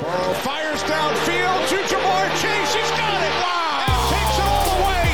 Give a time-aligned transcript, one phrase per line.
[0.00, 2.74] Burrow fires downfield to Ja'Marr Chase.
[2.74, 3.32] He's got it.
[3.40, 3.80] Wow.
[3.88, 5.08] And takes it all the way.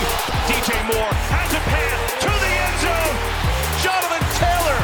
[0.51, 3.15] DJ Moore has a pass to the end zone.
[3.79, 4.79] Jonathan Taylor.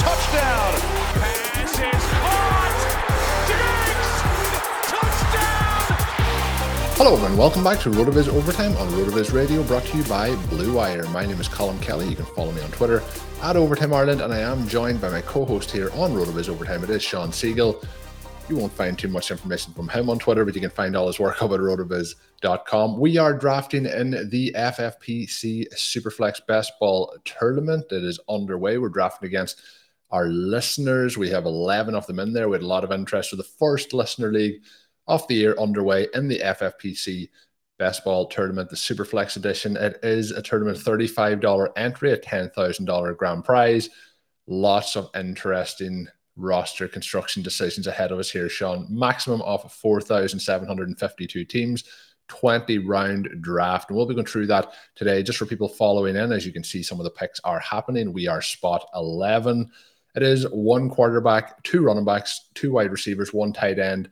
[0.00, 0.72] Touchdown.
[1.20, 2.80] Pass is caught.
[3.52, 4.12] Diggs.
[4.88, 5.92] Touchdown.
[6.96, 10.72] Hello and welcome back to RotoViz Overtime on RotoViz Radio brought to you by Blue
[10.72, 11.06] Wire.
[11.08, 12.08] My name is Colm Kelly.
[12.08, 13.02] You can follow me on Twitter
[13.42, 16.82] at Overtime Ireland and I am joined by my co-host here on RotoViz Overtime.
[16.84, 17.84] It is Shawn Siegele.
[18.48, 21.06] You won't find too much information from him on Twitter, but you can find all
[21.06, 23.00] his work up at rotoviz.com.
[23.00, 27.88] We are drafting in the FFPC Superflex Best Ball Tournament.
[27.88, 28.76] that is underway.
[28.76, 29.62] We're drafting against
[30.10, 31.16] our listeners.
[31.16, 32.50] We have 11 of them in there.
[32.50, 34.60] We had a lot of interest for the first listener league
[35.06, 37.30] of the year underway in the FFPC
[37.78, 39.76] Best Ball Tournament, the Superflex edition.
[39.76, 43.88] It is a tournament $35 entry, a $10,000 grand prize.
[44.46, 48.86] Lots of interesting roster construction decisions ahead of us here, Shawn.
[48.90, 51.84] Maximum of 4,752 teams,
[52.28, 53.88] 20 round draft.
[53.88, 56.32] And we'll be going through that today just for people following in.
[56.32, 58.12] As you can see, some of the picks are happening.
[58.12, 59.70] We are spot 11.
[60.16, 64.10] It is one quarterback, two running backs, two wide receivers, one tight end,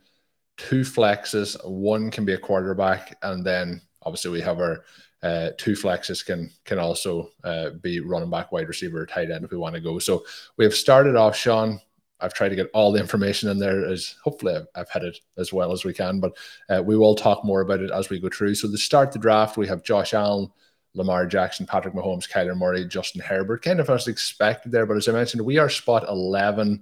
[0.57, 1.57] two flexes.
[1.65, 3.17] One can be a quarterback.
[3.23, 4.85] And then obviously we have our
[5.23, 9.53] uh, two flexes can can also uh, be running back, wide receiver, tight end if
[9.53, 9.99] we want to go.
[10.01, 10.25] So
[10.57, 11.81] we have started off, Shawn,
[12.23, 15.19] I've tried to get all the information in there as hopefully I've, I've had it
[15.37, 16.37] as well as we can, but
[16.69, 18.55] uh, we will talk more about it as we go through.
[18.55, 20.51] So to start the draft, we have Josh Allen,
[20.95, 24.87] Lamar Jackson, Patrick Mahomes, Kyler Murray, Justin Herbert, kind of as expected there.
[24.87, 26.81] But as I mentioned, we are spot 11.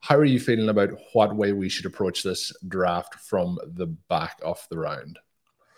[0.00, 4.38] How are you feeling about what way we should approach this draft from the back
[4.42, 5.18] of the round?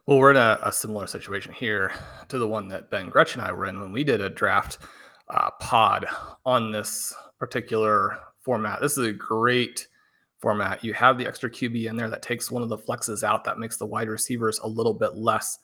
[0.07, 1.93] Well, we're in a, a similar situation here
[2.29, 4.79] to the one that Ben Gretchen and I were in when we did a draft
[5.29, 6.07] uh, pod
[6.45, 8.81] on this particular format.
[8.81, 9.87] This is a great
[10.39, 10.85] format.
[10.85, 13.59] You have the extra QB in there that takes one of the flexes out that
[13.59, 15.59] makes the wide receivers a little bit less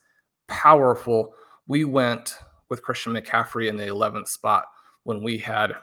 [0.47, 1.35] powerful.
[1.67, 2.39] We went
[2.71, 4.67] with Christian McCaffrey in the 11th spot
[5.05, 5.75] when we had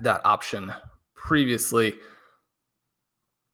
[0.00, 0.72] that option
[1.14, 1.94] previously.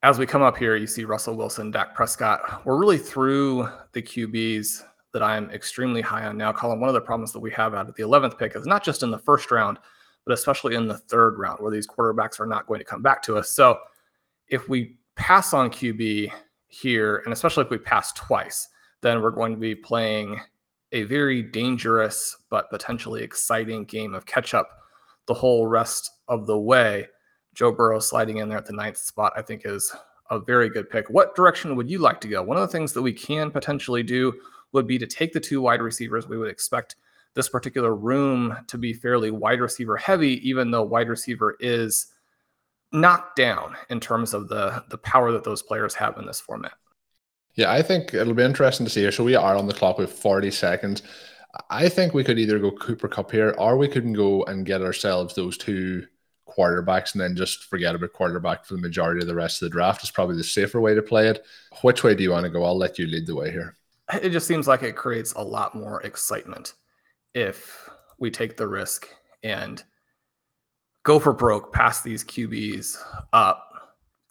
[0.02, 2.64] As we come up here, you see Russell Wilson, Dak Prescott.
[2.64, 6.52] We're really through the QBs that I'm extremely high on now.
[6.52, 8.84] Colm, one of the problems that we have out of the 11th pick is not
[8.84, 9.78] just in the first round,
[10.28, 13.22] but especially in the third round where these quarterbacks are not going to come back
[13.22, 13.48] to us.
[13.48, 13.78] So
[14.48, 16.30] if we pass on QB
[16.66, 18.68] here, and especially if we pass twice,
[19.00, 20.38] then we're going to be playing
[20.92, 24.82] a very dangerous but potentially exciting game of catch up
[25.24, 27.08] the whole rest of the way.
[27.54, 29.96] Joe Burrow sliding in there at the ninth spot, I think, is
[30.28, 31.08] a very good pick.
[31.08, 32.42] What direction would you like to go?
[32.42, 34.34] One of the things that we can potentially do
[34.72, 36.96] would be to take the two wide receivers we would expect
[37.34, 42.06] this particular room to be fairly wide receiver heavy, even though wide receiver is
[42.92, 46.72] knocked down in terms of the the power that those players have in this format.
[47.54, 49.12] Yeah, I think it'll be interesting to see here.
[49.12, 51.02] So we are on the clock with 40 seconds.
[51.70, 54.82] I think we could either go Cooper Kupp here, or we could go and get
[54.82, 56.06] ourselves those two
[56.48, 59.72] quarterbacks and then just forget about quarterback for the majority of the rest of the
[59.72, 60.02] draft.
[60.02, 61.44] Is probably the safer way to play it.
[61.82, 62.64] Which way do you want to go?
[62.64, 63.74] I'll let you lead the way here.
[64.22, 66.74] It just seems like it creates a lot more excitement
[67.38, 67.88] if
[68.18, 69.08] we take the risk
[69.42, 69.82] and
[71.04, 72.98] go for broke past these QBs
[73.32, 73.64] up.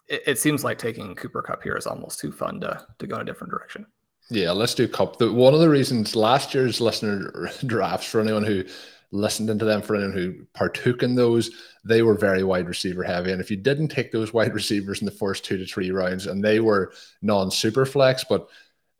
[0.08, 3.16] It, it, seems like taking Cooper Kupp here is almost too fun to, to go
[3.16, 3.86] in a different direction.
[4.30, 5.18] Yeah, let's do Kupp.
[5.18, 8.64] The, one of the reasons last year's listener drafts, for anyone who
[9.10, 11.50] listened into them, for anyone who partook in those,
[11.84, 13.32] they were very wide receiver heavy.
[13.32, 16.26] And if you didn't take those wide receivers in the first two to three rounds,
[16.26, 18.48] and they were non super flex, but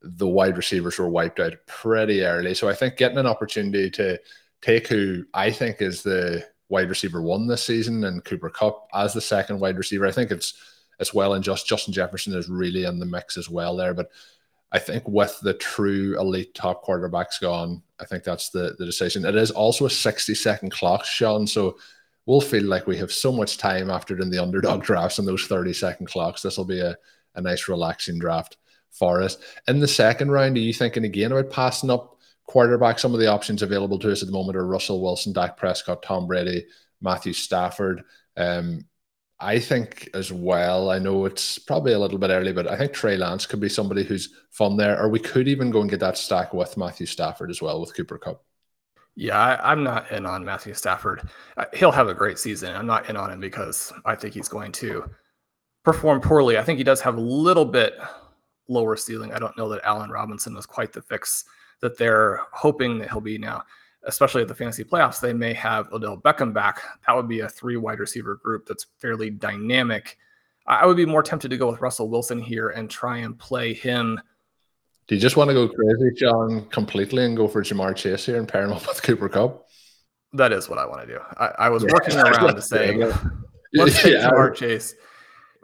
[0.03, 2.55] the wide receivers were wiped out pretty early.
[2.55, 4.19] So I think getting an opportunity to
[4.63, 9.13] take who I think is the wide receiver one this season and Cooper Kupp as
[9.13, 10.55] the second wide receiver, I think it's
[11.01, 11.35] as well.
[11.35, 13.95] And just Justin Jefferson is really in the mix as well there.
[13.95, 14.11] But
[14.71, 19.25] I think with the true elite top quarterbacks gone, I think that's the, the decision.
[19.25, 21.47] It is also a 60 second clock, Shawn.
[21.47, 21.79] So
[22.27, 25.47] we'll feel like we have so much time after doing the underdog drafts and those
[25.47, 26.43] 30 second clocks.
[26.43, 26.97] This will be a,
[27.35, 28.59] a nice, relaxing draft
[28.91, 29.37] for us.
[29.67, 32.99] In the second round, are you thinking again about passing up quarterback?
[32.99, 36.03] Some of the options available to us at the moment are Russell Wilson, Dak Prescott,
[36.03, 36.67] Tom Brady,
[37.01, 38.05] Matthew Stafford.
[38.37, 38.85] Um,
[39.41, 42.93] I think as well, I know it's probably a little bit early, but I think
[42.93, 46.01] Trey Lance could be somebody who's fun there, or we could even go and get
[46.01, 48.43] that stack with Matthew Stafford as well with Cooper Kupp.
[49.15, 51.29] Yeah, I, am not in on Matthew Stafford.
[51.57, 52.75] Uh, he'll have a great season.
[52.75, 55.11] I'm not in on him because I think he's going to
[55.85, 56.57] perform poorly.
[56.59, 57.95] I think he does have a little bit
[58.69, 59.33] lower ceiling.
[59.33, 61.45] I don't know that Allen Robinson was quite the fix
[61.81, 63.65] that they're hoping that he'll be now
[64.05, 66.83] especially at the fantasy playoffs, they may have Odell Beckham back.
[67.07, 70.19] That would be a three wide receiver group that's fairly dynamic.
[70.67, 73.73] I would be more tempted to go with Russell Wilson here and try and play
[73.73, 74.21] him.
[75.07, 78.37] Do you just want to go crazy, Shawn, completely and go for Ja'Marr Chase here
[78.37, 79.67] and pair him up with Cooper Kupp?
[80.35, 81.21] That is what I want to do.
[81.39, 81.93] I, I was yeah.
[81.95, 82.95] working around to say,
[83.73, 84.29] let's take yeah.
[84.29, 84.95] Ja'Marr Chase.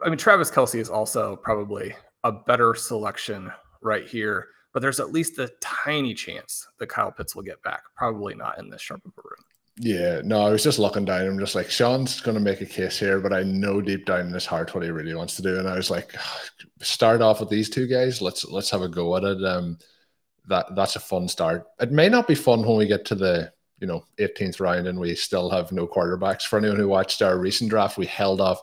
[0.03, 3.49] I mean, Travis Kelce is also probably a better selection
[3.81, 7.83] right here but there's at least a tiny chance that Kyle Pitts will get back.
[7.95, 9.45] Probably not in this sharp of a room.
[9.77, 11.25] Yeah, no, I was just looking down.
[11.25, 14.27] I'm just like, Shawn's going to make a case here, but I know deep down
[14.27, 15.59] in his heart what he really wants to do.
[15.59, 16.13] And I was like,
[16.81, 18.21] start off with these two guys.
[18.21, 19.45] Let's let's have a go at it.
[19.45, 19.77] Um,
[20.49, 21.67] that that's a fun start.
[21.79, 24.99] It may not be fun when we get to the you know 18th round and
[24.99, 26.43] we still have no quarterbacks.
[26.43, 28.59] For anyone who watched our recent draft, we held off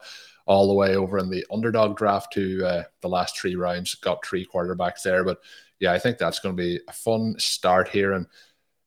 [0.46, 3.94] all the way over in the underdog draft to uh, the last three rounds.
[3.94, 5.38] Got three quarterbacks there, but
[5.78, 8.12] yeah, I think that's going to be a fun start here.
[8.12, 8.26] And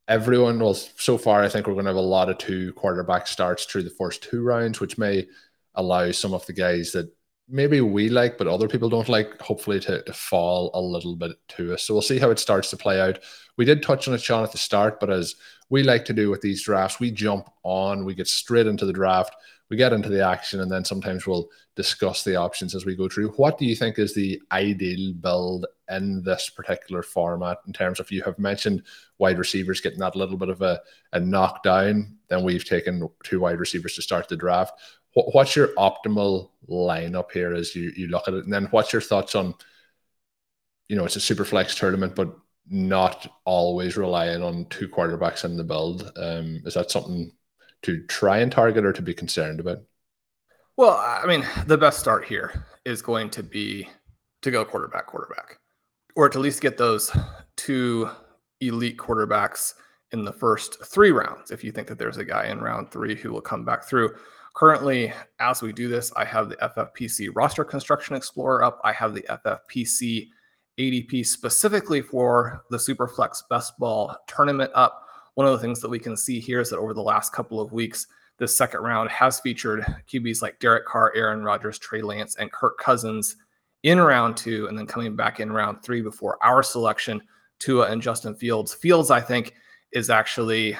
[0.07, 3.27] everyone will, so far, I think we're going to have a lot of two quarterback
[3.27, 5.27] starts through the first two rounds, which may
[5.75, 7.11] allow some of the guys that
[7.47, 11.33] maybe we like, but other people don't like, hopefully to, to fall a little bit
[11.49, 11.83] to us.
[11.83, 13.19] So we'll see how it starts to play out.
[13.57, 15.35] We did touch on it, Shawn, at the start, but as
[15.69, 18.93] we like to do with these drafts, we jump on, we get straight into the
[18.93, 19.35] draft
[19.69, 23.09] we get into the action and then sometimes we'll discuss the options as we go
[23.09, 23.29] through.
[23.31, 28.11] What do you think is the ideal build in this particular format in terms of
[28.11, 28.83] you have mentioned
[29.17, 30.81] wide receivers getting that little bit of a,
[31.13, 32.17] a knockdown?
[32.29, 34.79] Then we've taken two wide receivers to start the draft.
[35.13, 38.43] What, what's your optimal lineup here as you, you look at it?
[38.43, 39.55] And then what's your thoughts on,
[40.89, 42.35] you know, it's a super flex tournament, but
[42.69, 46.11] not always relying on two quarterbacks in the build.
[46.17, 47.31] Um, is that something
[47.85, 49.77] to try and target or to be concerned about?
[50.75, 53.87] Well, I mean, the best start here is going to be
[54.41, 55.59] to go quarterback, quarterback,
[56.15, 57.15] or to at least get those
[57.57, 58.09] two
[58.59, 59.75] elite quarterbacks
[60.11, 61.51] in the first three rounds.
[61.51, 64.15] If you think that there's a guy in round three who will come back through.
[64.55, 68.81] Currently, as we do this, I have the FFPC roster construction explorer up.
[68.83, 70.29] I have the FFPC
[70.79, 75.04] ADP specifically for the Superflex Best Ball tournament up.
[75.35, 77.61] One of the things that we can see here is that over the last couple
[77.61, 82.35] of weeks, this second round has featured QBs like Derek Carr, Aaron Rodgers, Trey Lance,
[82.35, 83.37] and Kirk Cousins
[83.83, 87.21] in round two, and then coming back in round three before our selection,
[87.59, 88.73] Tua and Justin Fields.
[88.73, 89.53] Fields, I think,
[89.91, 90.75] is actually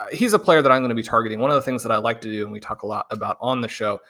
[0.00, 1.40] uh, he's a player that I'm going to be targeting.
[1.40, 3.36] One of the things that I like to do, and we talk a lot about
[3.40, 4.00] on the show,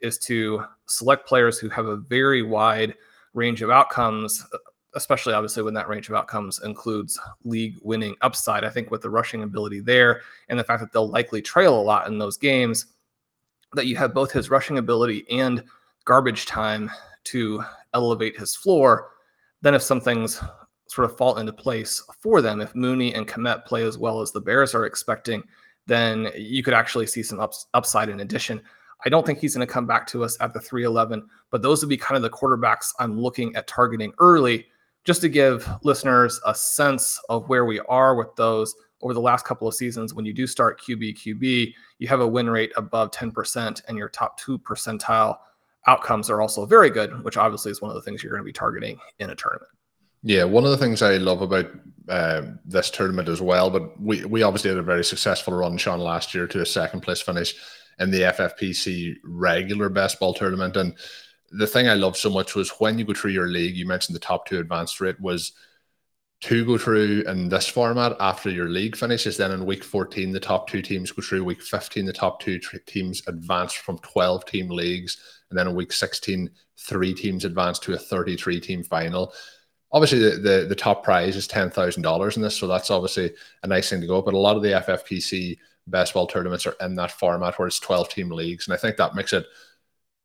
[0.00, 2.94] is to select players who have a very wide
[3.34, 4.44] range of outcomes
[4.94, 8.64] especially obviously when that range of outcomes includes league winning upside.
[8.64, 11.82] I think with the rushing ability there and the fact that they'll likely trail a
[11.82, 12.86] lot in those games,
[13.74, 15.62] that you have both his rushing ability and
[16.04, 16.90] garbage time
[17.24, 17.62] to
[17.94, 19.10] elevate his floor.
[19.62, 20.42] Then, if some things
[20.88, 24.32] sort of fall into place for them, if Mooney and Kmet play as well as
[24.32, 25.42] the Bears are expecting,
[25.86, 28.60] then you could actually see some ups, upside in addition.
[29.04, 31.80] I don't think he's going to come back to us at the 311, but those
[31.80, 34.66] would be kind of the quarterbacks I'm looking at targeting early
[35.04, 39.44] just to give listeners a sense of where we are with those over the last
[39.44, 43.10] couple of seasons, when you do start QB QB, you have a win rate above
[43.10, 45.38] 10%, and your top two percentile
[45.86, 48.44] outcomes are also very good, which obviously is one of the things you're going to
[48.44, 49.70] be targeting in a tournament.
[50.22, 51.70] Yeah, one of the things I love about
[52.08, 55.98] uh, this tournament as well, but we, we obviously had a very successful run, Sean,
[55.98, 57.54] last year to a second place finish
[57.98, 60.76] in the FFPC regular best ball tournament.
[60.76, 60.94] And
[61.50, 64.14] the thing I love so much was when you go through your league, you mentioned
[64.14, 65.52] the top two advanced rate was
[66.42, 69.36] to go through in this format after your league finishes.
[69.36, 71.44] Then in week 14, the top two teams go through.
[71.44, 75.18] Week 15, the top two teams advance from 12 team leagues.
[75.50, 79.34] And then in week 16, three teams advance to a 33 team final.
[79.92, 82.56] Obviously, the, the, the top prize is $10,000 in this.
[82.56, 84.22] So that's obviously a nice thing to go.
[84.22, 87.80] But a lot of the FFPC best ball tournaments are in that format where it's
[87.80, 88.66] 12 team leagues.
[88.66, 89.44] And I think that makes it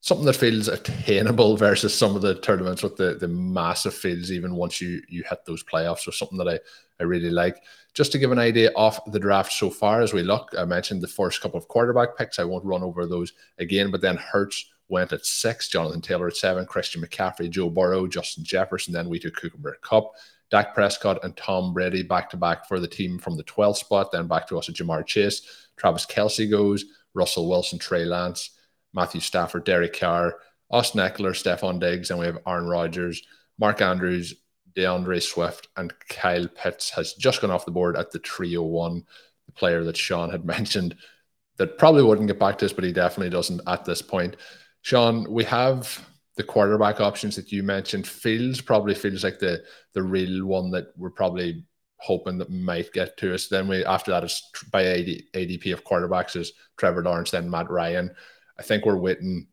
[0.05, 4.53] something that feels attainable versus some of the tournaments with the, the massive fields, even
[4.53, 6.07] once you you hit those playoffs.
[6.07, 6.59] or something that I,
[6.99, 7.63] I really like.
[7.95, 11.01] Just to give an idea of the draft so far as we look, I mentioned
[11.01, 12.37] the first couple of quarterback picks.
[12.37, 16.37] I won't run over those again, but then Hurts went at six, Jonathan Taylor at
[16.37, 20.11] seven, Christian McCaffrey, Joe Burrow, Justin Jefferson, then we took Cooper Kupp
[20.51, 24.11] Dak Prescott and Tom Brady back to back for the team from the 12th spot,
[24.11, 25.41] then back to us at Ja'Marr Chase.
[25.75, 26.85] Travis Kelce goes,
[27.15, 28.51] Russell Wilson, Trey Lance,
[28.95, 30.35] Matthew Stafford, Derek Carr,
[30.71, 33.21] Austin Ekeler, Stefon Diggs, and we have Aaron Rodgers,
[33.59, 34.33] Mark Andrews,
[34.75, 39.03] D'Andre Swift, and Kyle Pitts has just gone off the board at the 301,
[39.45, 40.95] the player that Shawn had mentioned
[41.57, 44.35] that probably wouldn't get back to us, but he definitely doesn't at this point.
[44.81, 48.07] Shawn, we have the quarterback options that you mentioned.
[48.07, 51.63] Fields probably feels like the the real one that we're probably
[51.97, 53.47] hoping that might get to us.
[53.47, 57.69] Then we after that is by AD, ADP of quarterbacks is Trevor Lawrence, then Matt
[57.69, 58.13] Ryan.
[58.57, 59.47] I think we're waiting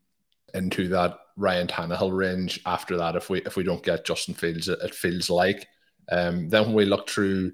[0.55, 3.17] into that Ryan Tannehill range after that.
[3.17, 5.67] If we if we don't get Justin Fields, it, it feels like.
[6.11, 7.53] Um, then when we look through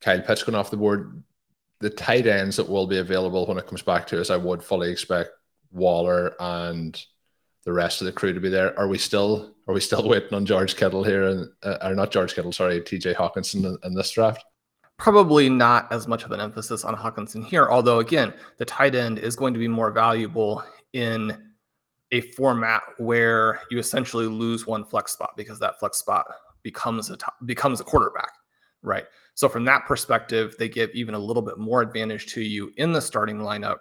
[0.00, 1.22] Kyle Pitts going off the board,
[1.80, 4.62] the tight ends that will be available when it comes back to us, I would
[4.62, 5.30] fully expect
[5.70, 7.00] Waller and
[7.64, 8.78] the rest of the crew to be there.
[8.78, 12.10] Are we still are we still waiting on George Kittle here and uh, or not
[12.10, 14.44] George Kittle, sorry, TJ Hockenson in, in this draft?
[14.98, 19.18] Probably not as much of an emphasis on Hockenson here, although again, the tight end
[19.18, 20.62] is going to be more valuable
[20.92, 21.50] in
[22.10, 26.26] a format where you essentially lose one flex spot because that flex spot
[26.62, 28.32] becomes a top, becomes a quarterback,
[28.82, 29.04] right?
[29.34, 32.92] So from that perspective, they give even a little bit more advantage to you in
[32.92, 33.76] the starting lineup.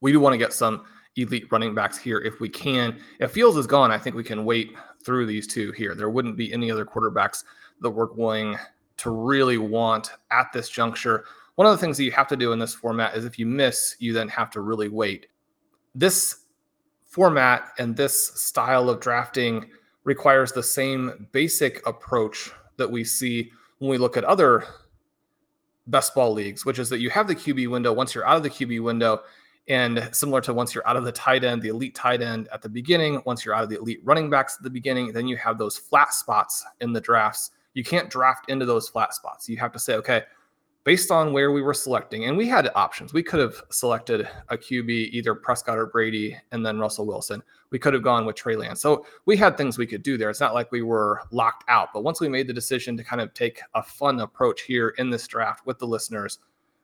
[0.00, 0.84] We do want to get some
[1.16, 2.98] elite running backs here if we can.
[3.20, 4.72] If Fields is gone, I think we can wait
[5.04, 5.94] through these two here.
[5.94, 7.44] There wouldn't be any other quarterbacks
[7.82, 8.56] that we're going
[8.98, 11.24] to really want at this juncture.
[11.56, 13.46] One of the things that you have to do in this format is if you
[13.46, 15.26] miss, you then have to really wait.
[15.94, 16.44] This
[17.04, 19.70] format and this style of drafting
[20.04, 24.64] requires the same basic approach that we see when we look at other
[25.86, 27.92] best ball leagues, which is that you have the QB window.
[27.92, 29.22] Once you're out of the QB window,
[29.68, 32.62] and similar to once you're out of the tight end, the elite tight end at
[32.62, 35.36] the beginning, once you're out of the elite running backs at the beginning, then you
[35.36, 37.50] have those flat spots in the drafts.
[37.76, 39.50] You can't draft into those flat spots.
[39.50, 40.22] You have to say, okay,
[40.84, 43.12] based on where we were selecting, and we had options.
[43.12, 47.42] We could have selected a QB, either Prescott or Brady, and then Russell Wilson.
[47.68, 48.80] We could have gone with Trey Lance.
[48.80, 50.30] So we had things we could do there.
[50.30, 51.90] It's not like we were locked out.
[51.92, 55.10] But once we made the decision to kind of take a fun approach here in
[55.10, 56.38] this draft with the listeners,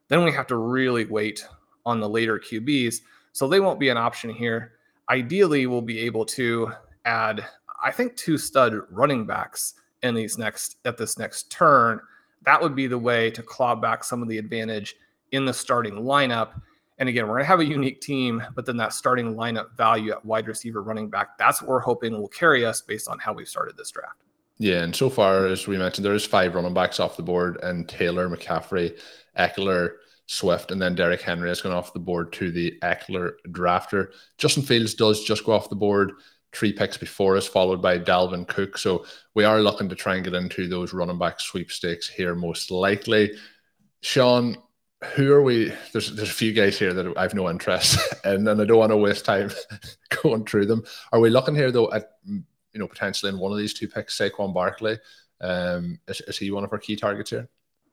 [0.08, 1.48] then we have to really wait
[1.86, 2.96] on the later QBs.
[3.32, 4.72] So they won't be an option here.
[5.08, 6.70] Ideally, we'll be able to
[7.06, 7.46] add,
[7.82, 12.00] I think, two stud running backs in these next at this next turn.
[12.44, 14.96] That would be the way to claw back some of the advantage
[15.30, 16.60] in the starting lineup.
[16.98, 20.12] And again, we're going to have a unique team, but then that starting lineup value
[20.12, 23.32] at wide receiver running back, that's what we're hoping will carry us based on how
[23.32, 24.22] we started this draft.
[24.58, 27.58] Yeah, and so far, as we mentioned, there is five running backs off the board,
[27.62, 28.96] and Taylor, McCaffrey,
[29.36, 29.94] Ekeler,
[30.26, 34.12] Swift, and then Derek Henry has gone off the board to the Ekeler drafter.
[34.38, 36.12] Justin Fields does just go off the board
[36.52, 38.78] three picks before us, followed by Dalvin Cook.
[38.78, 39.04] So
[39.34, 43.32] we are looking to try and get into those running back sweepstakes here, most likely.
[44.02, 44.56] Shawn,
[45.14, 45.72] who are we?
[45.92, 48.90] There's there's a few guys here that I've no interest in, and I don't want
[48.90, 49.50] to waste time
[50.22, 50.84] going through them.
[51.12, 52.44] Are we looking here though at you
[52.74, 54.98] know potentially in one of these two picks, Saquon Barkley?
[55.40, 57.48] Um, is, is he one of our key targets here?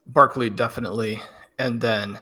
[0.05, 1.21] Barkley definitely
[1.59, 2.19] and then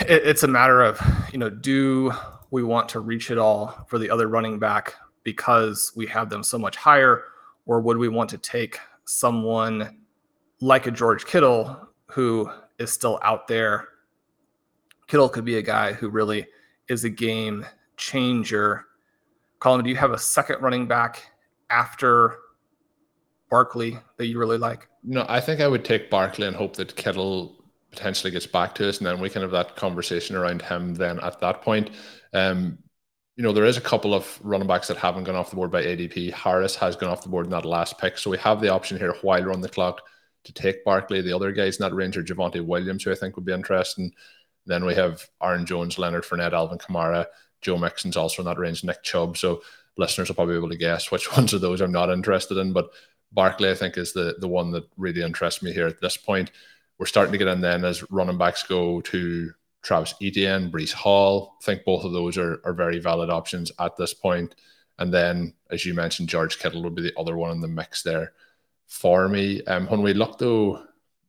[0.00, 1.00] it, it's a matter of
[1.32, 2.12] you know do
[2.50, 4.94] we want to reach it all for the other running back
[5.26, 7.24] because we have them so much higher
[7.66, 9.98] or would we want to take someone
[10.62, 13.88] like a George Kittle who is still out there
[15.06, 16.46] Kittle could be a guy who really
[16.88, 17.64] is a game
[17.96, 18.86] changer.
[19.60, 21.30] Colm, do you have a second running back
[21.70, 22.36] after
[23.50, 24.88] Barkley that you really like?
[25.04, 28.88] No, I think I would take Barkley and hope that Kittle potentially gets back to
[28.88, 30.94] us, and then we can have that conversation around him.
[30.94, 31.90] Then at that point,
[32.34, 32.78] um,
[33.36, 35.70] you know, there is a couple of running backs that haven't gone off the board
[35.70, 36.32] by ADP.
[36.32, 38.98] Harris has gone off the board in that last pick, so we have the option
[38.98, 40.00] here while we're on the clock
[40.44, 41.20] to take Barkley.
[41.20, 44.12] The other guys in that range are Javonte Williams, who I think would be interesting.
[44.64, 47.26] Then we have Aaron Jones, Leonard Fournette, Alvin Kamara,
[47.60, 49.36] Joe Mixon's also in that range, Nick Chubb.
[49.36, 49.62] So
[49.98, 52.72] listeners will probably be able to guess which ones of those I'm not interested in.
[52.72, 52.90] But
[53.32, 56.52] Barkley, I think, is the the one that really interests me here at this point.
[56.98, 59.52] We're starting to get in then as running backs go to
[59.86, 61.56] Travis Etienne, Breece Hall.
[61.60, 64.56] I think both of those are, are very valid options at this point.
[64.98, 68.02] And then, as you mentioned, George Kittle would be the other one in the mix
[68.02, 68.32] there
[68.88, 69.62] for me.
[69.64, 70.82] Um, when we look though,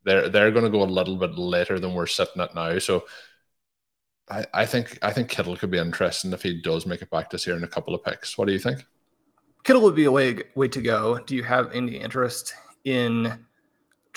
[0.06, 2.80] they're they're going to go a little bit later than we're sitting at now.
[2.80, 3.06] So
[4.28, 7.30] I, I think I think Kittle could be interesting if he does make it back
[7.30, 8.40] this year in a couple of picks.
[8.40, 8.84] What do you think?
[9.64, 11.20] Kittle would be a way way to go.
[11.20, 13.46] Do you have any interest in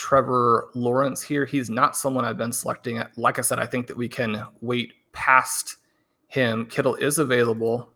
[0.01, 1.45] Trevor Lawrence here?
[1.45, 3.03] He's not someone I've been selecting.
[3.17, 5.77] Like I said, I think that we can wait past
[6.29, 6.65] him.
[6.65, 7.91] Kittle is available.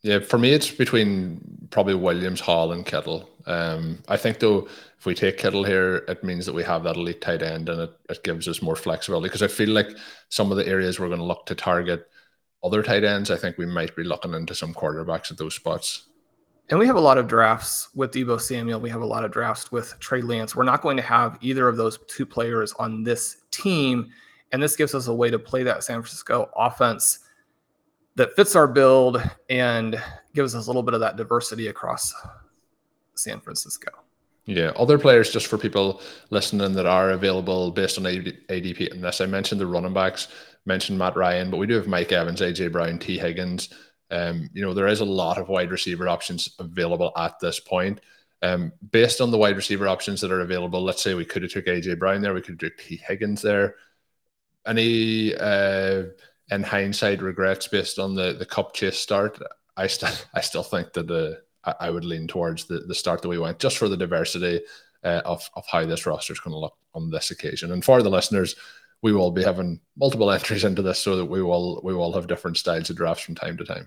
[0.00, 3.28] Yeah, for me, it's between probably Williams, Hall, and Kittle.
[3.46, 6.96] Um, I think though, if we take Kittle here, it means that we have that
[6.96, 9.26] elite tight end, and it, it gives us more flexibility.
[9.26, 9.90] Because I feel like
[10.30, 12.08] some of the areas we're going to look to target
[12.62, 16.04] other tight ends, I think we might be looking into some quarterbacks at those spots.
[16.70, 18.80] And we have a lot of drafts with Deebo Samuel.
[18.80, 20.56] We have a lot of drafts with Trey Lance.
[20.56, 24.10] We're not going to have either of those two players on this team.
[24.52, 27.18] And this gives us a way to play that San Francisco offense
[28.16, 30.00] that fits our build and
[30.34, 32.14] gives us a little bit of that diversity across
[33.14, 33.90] San Francisco.
[34.46, 38.92] Yeah, other players just for people listening that are available based on ADP.
[38.92, 40.28] And this, I mentioned the running backs,
[40.66, 43.70] mentioned Matt Ryan, but we do have Mike Evans, AJ Brown, Tee Higgins.
[44.10, 48.00] Um, you know, there is a lot of wide receiver options available at this point.
[48.42, 51.52] Um, based on the wide receiver options that are available, let's say we could have
[51.52, 53.76] took AJ Brown there, we could have took Tee Higgins there.
[54.66, 56.04] Any uh,
[56.50, 59.38] in hindsight regrets based on the the Kupp chase start.
[59.76, 63.22] I still I still think that the I, I would lean towards the, the start
[63.22, 64.60] that we went just for the diversity
[65.02, 67.72] uh, of of how this roster is going to look on this occasion.
[67.72, 68.56] And for the listeners,
[69.04, 72.26] we will be having multiple entries into this so that we will we will have
[72.26, 73.86] different styles of drafts from time to time.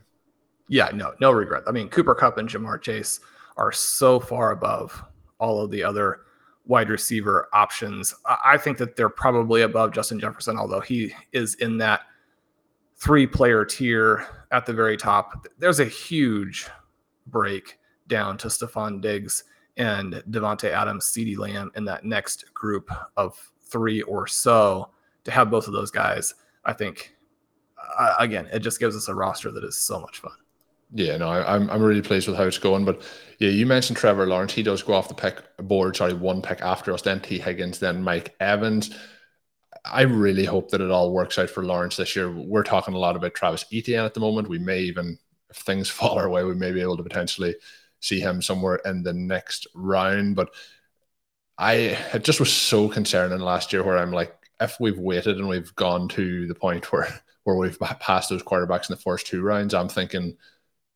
[0.70, 1.64] Yeah, no, no regret.
[1.66, 3.20] I mean, Cooper Kupp and Ja'Marr Chase
[3.58, 5.04] are so far above
[5.40, 6.20] all of the other
[6.66, 8.14] wide receiver options.
[8.26, 12.02] I think that they're probably above Justin Jefferson, although he is in that
[12.98, 16.68] three player tier at the very top, there's a huge
[17.26, 19.46] break down to Stefon Diggs
[19.78, 24.92] and Davante Adams, CeeDee Lamb in that next group of three or so.
[25.28, 27.14] To have both of those guys, I think,
[28.00, 30.32] uh, again, it just gives us a roster that is so much fun.
[30.94, 32.86] Yeah, no, I, am I'm really pleased with how it's going.
[32.86, 33.02] But
[33.40, 34.54] yeah, you mentioned Trevor Lawrence.
[34.54, 37.80] He does go off the pick board, sorry, one pick after us, then Tee Higgins,
[37.80, 38.98] then Mike Evans.
[39.84, 42.32] I really hope that it all works out for Lawrence this year.
[42.32, 44.48] We're talking a lot about Travis Etienne at the moment.
[44.48, 47.56] We may even, if things fall our way, we may be able to potentially
[48.00, 50.36] see him somewhere in the next round.
[50.38, 50.52] But
[51.58, 51.74] I
[52.14, 55.74] it just was so concerning last year where I'm like, if we've waited and we've
[55.76, 57.08] gone to the point where
[57.44, 60.38] where we've passed those quarterbacks in the first two rounds, I'm thinking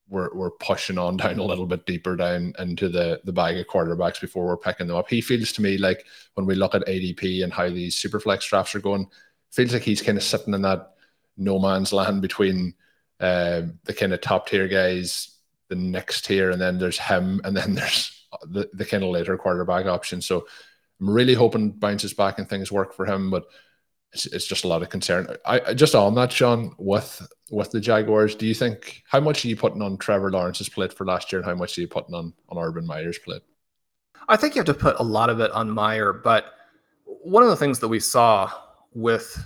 [0.10, 3.67] we're we're pushing on down a little bit deeper down into the the bag of
[3.67, 5.10] quarterbacks before we're picking them up.
[5.10, 8.45] He feels to me like when we look at ADP and how these super flex
[8.45, 9.08] drafts are going,
[9.52, 10.91] feels like he's kind of sitting in that
[11.38, 12.74] no man's land between
[13.19, 15.38] uh, the kind of top tier guys,
[15.69, 19.38] the next tier, and then there's him, and then there's the, the kind of later
[19.38, 20.21] quarterback option.
[20.21, 20.45] So
[21.02, 23.46] I'm really hoping bounces back and things work for him, but
[24.14, 25.36] it's, it's just a lot of concern.
[25.46, 29.48] I just on that, Shawn, with with the Jaguars, do you think how much are
[29.48, 32.14] you putting on Trevor Lawrence's plate for last year, and how much are you putting
[32.14, 33.42] on on Urban Meyer's plate?
[34.28, 36.54] I think you have to put a lot of it on Meyer, but
[37.06, 38.52] one of the things that we saw
[38.94, 39.44] with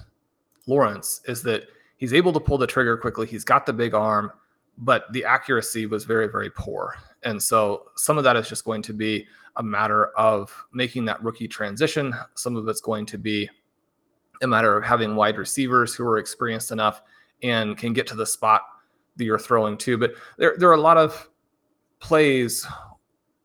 [0.68, 3.28] Lawrence is that he's able to pull the trigger quickly.
[3.28, 4.32] He's got the big arm,
[4.78, 6.96] but the accuracy was very, very poor.
[7.24, 9.26] And so some of that is just going to be
[9.58, 12.14] a matter of making that rookie transition.
[12.36, 13.50] Some of it's going to be
[14.42, 17.02] a matter of having wide receivers who are experienced enough
[17.42, 18.62] and can get to the spot
[19.16, 19.98] that you're throwing to.
[19.98, 21.30] But there, there are a lot of
[22.00, 22.68] plays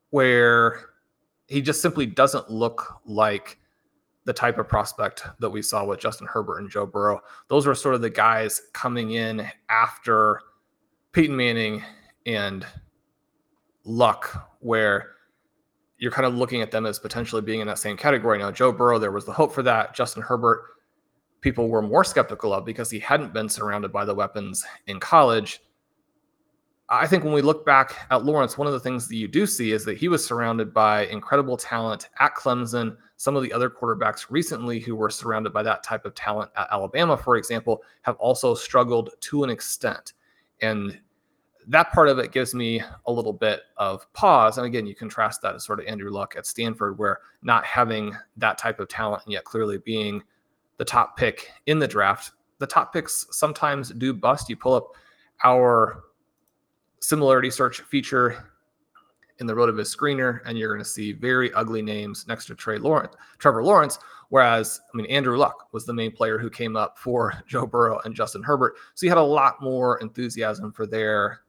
[0.09, 0.89] where
[1.47, 3.57] he just simply doesn't look like
[4.25, 7.21] the type of prospect that we saw with Justin Herbert and Joe Burrow.
[7.47, 10.41] Those were sort of the guys coming in after
[11.11, 11.83] Peyton Manning
[12.25, 12.65] and
[13.83, 15.15] Luck, where
[16.01, 18.39] you're kind of looking at them as potentially being in that same category.
[18.39, 19.93] Now, Joe Burrow, there was the hope for that.
[19.93, 20.63] Justin Herbert,
[21.41, 25.61] people were more skeptical of because he hadn't been surrounded by the weapons in college.
[26.89, 29.45] I think when we look back at Lawrence, one of the things that you do
[29.45, 32.97] see is that he was surrounded by incredible talent at Clemson.
[33.17, 36.67] Some of the other quarterbacks recently who were surrounded by that type of talent at
[36.71, 40.13] Alabama, for example, have also struggled to an extent.
[40.61, 40.99] And
[41.67, 44.57] that part of it gives me a little bit of pause.
[44.57, 48.15] And again, you contrast that to sort of Andrew Luck at Stanford, where not having
[48.37, 50.23] that type of talent and yet clearly being
[50.77, 52.31] the top pick in the draft.
[52.59, 54.49] The top picks sometimes do bust.
[54.49, 54.95] You pull up
[55.43, 56.03] our
[56.99, 58.51] similarity search feature
[59.39, 62.77] in the RotoViz screener, and you're going to see very ugly names next to Trey
[62.77, 63.97] Lawrence, Trevor Lawrence.
[64.29, 67.99] Whereas, I mean, Andrew Luck was the main player who came up for Joe Burrow
[68.05, 68.75] and Justin Herbert.
[68.93, 71.41] So you had a lot more enthusiasm for their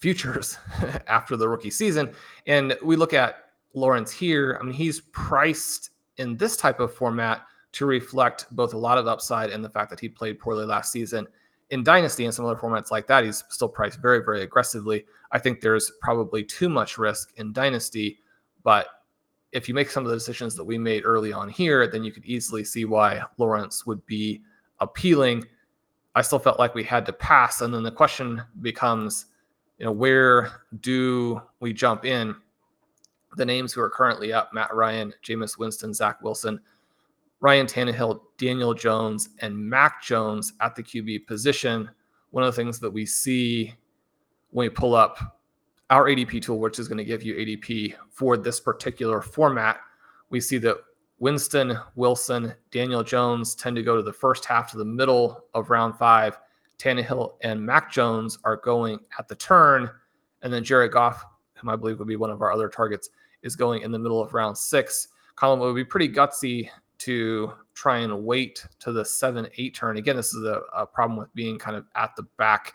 [0.00, 0.58] futures
[1.06, 2.12] after the rookie season.
[2.46, 4.58] And we look at Lawrence here.
[4.60, 9.06] I mean, he's priced in this type of format to reflect both a lot of
[9.06, 11.26] upside and the fact that he played poorly last season
[11.70, 15.04] in Dynasty and some other formats like that, he's still priced very, very aggressively.
[15.32, 18.18] I think there's probably too much risk in Dynasty,
[18.62, 18.86] but
[19.52, 22.12] if you make some of the decisions that we made early on here, then you
[22.12, 24.42] could easily see why Lawrence would be
[24.80, 25.44] appealing.
[26.14, 27.60] I still felt like we had to pass.
[27.60, 29.26] And then the question becomes,
[29.80, 32.36] you know, where do we jump in?
[33.36, 36.60] The names who are currently up Matt Ryan, Jameis Winston, Zach Wilson,
[37.40, 41.90] Ryan Tannehill, Daniel Jones, and Mac Jones at the QB position.
[42.30, 43.74] One of the things that we see
[44.50, 45.40] when we pull up
[45.88, 49.78] our ADP tool, which is going to give you ADP for this particular format,
[50.28, 50.76] we see that
[51.20, 55.70] Winston, Wilson, Daniel Jones tend to go to the first half to the middle of
[55.70, 56.38] round five.
[56.80, 59.90] Tannehill and Mac Jones are going at the turn.
[60.42, 63.10] And then Jared Goff, whom I believe would be one of our other targets,
[63.42, 65.08] is going in the middle of round six.
[65.36, 69.96] Colm would be pretty gutsy to try and wait to the seven, eight turn.
[69.96, 72.74] Again, this is a, a problem with being kind of at the back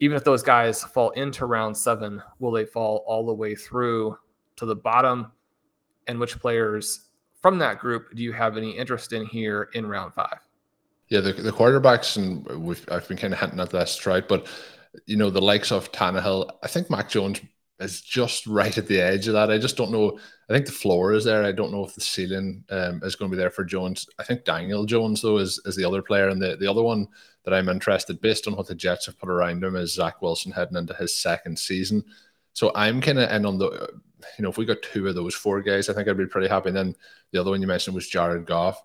[0.00, 4.16] even if those guys fall into round seven, will they fall all the way through
[4.56, 5.30] to the bottom?
[6.06, 10.14] And which players from that group do you have any interest in here in round
[10.14, 10.38] five?
[11.10, 14.26] Yeah, the, the quarterbacks, and we've I've been kind of hinting at this, right?
[14.26, 14.46] But
[15.06, 17.40] you know, the likes of Tannehill, I think Mac Jones
[17.80, 19.50] is just right at the edge of that.
[19.50, 20.18] I just don't know.
[20.48, 21.44] I think the floor is there.
[21.44, 24.06] I don't know if the ceiling um, is going to be there for Jones.
[24.18, 27.08] I think Daniel Jones though is, is the other player, and the, the other one
[27.44, 30.52] that I'm interested based on what the Jets have put around him is Zach Wilson
[30.52, 32.04] heading into his second season.
[32.52, 33.88] So I'm kind of in on the,
[34.38, 36.48] you know, if we got two of those four guys, I think I'd be pretty
[36.48, 36.68] happy.
[36.68, 36.96] And then
[37.32, 38.82] the other one you mentioned was Jared Goff.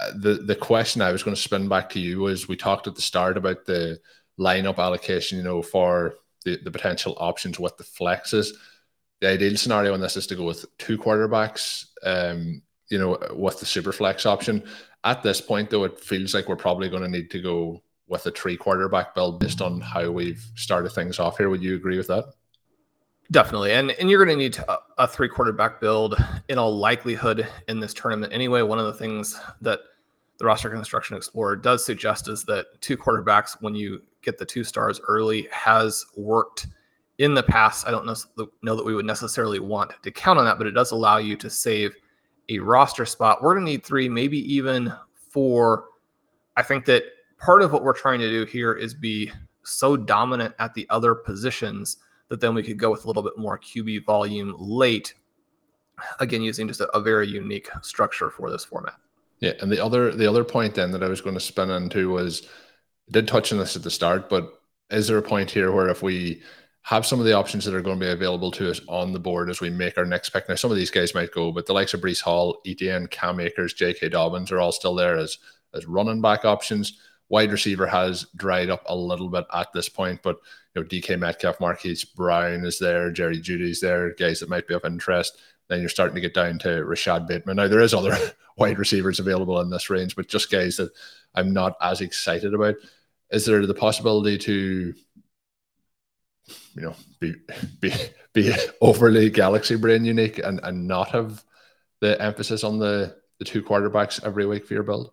[0.00, 2.86] Uh, the the question I was going to spin back to you was we talked
[2.86, 4.00] at the start about the
[4.38, 8.48] lineup allocation, you know, for the, the potential options with the flexes.
[9.20, 13.60] The ideal scenario on this is to go with two quarterbacks, um, you know, with
[13.60, 14.64] the super flex option.
[15.04, 18.26] At this point, though, it feels like we're probably going to need to go with
[18.26, 21.48] a three quarterback build based on how we've started things off here.
[21.48, 22.24] Would you agree with that?
[23.30, 26.14] Definitely, and and you're going to need a, a three quarterback build
[26.48, 28.62] in all likelihood in this tournament anyway.
[28.62, 29.80] One of the things that
[30.38, 34.64] the roster construction explorer does suggest is that two quarterbacks, when you get the two
[34.64, 36.66] stars early has worked
[37.18, 37.86] in the past.
[37.86, 38.16] I don't know,
[38.62, 41.36] know that we would necessarily want to count on that, but it does allow you
[41.36, 41.94] to save
[42.48, 43.42] a roster spot.
[43.42, 45.86] We're going to need three, maybe even four.
[46.56, 47.04] I think that
[47.38, 49.30] part of what we're trying to do here is be
[49.62, 51.98] so dominant at the other positions
[52.34, 55.14] that then we could go with a little bit more QB volume late.
[56.18, 58.94] Again, using just a, a very unique structure for this format.
[59.38, 62.10] Yeah, and the other the other point then that I was going to spin into
[62.10, 62.42] was
[63.08, 65.88] I did touch on this at the start, but is there a point here where
[65.88, 66.42] if we
[66.82, 69.18] have some of the options that are going to be available to us on the
[69.18, 70.46] board as we make our next pick.
[70.46, 73.40] Now, some of these guys might go, but the likes of Breece Hall, Etienne, Cam
[73.40, 74.10] Akers, J.K.
[74.10, 75.38] Dobbins are all still there as
[75.72, 77.00] as running back options.
[77.28, 80.38] Wide receiver has dried up a little bit at this point, but
[80.74, 84.74] you know DK Metcalf, Marquise Brown is there, Jerry Jeudy's there, guys that might be
[84.74, 85.38] of interest.
[85.68, 87.56] Then you're starting to get down to Rashod Bateman.
[87.56, 88.16] Now there is other
[88.58, 90.90] wide receivers available in this range, but just guys that
[91.34, 92.76] I'm not as excited about
[93.30, 94.94] is there the possibility to
[96.74, 97.34] you know be
[97.80, 97.92] be
[98.32, 101.44] be overly galaxy brain unique and and not have
[102.00, 105.10] the emphasis on the the two quarterbacks every week for your build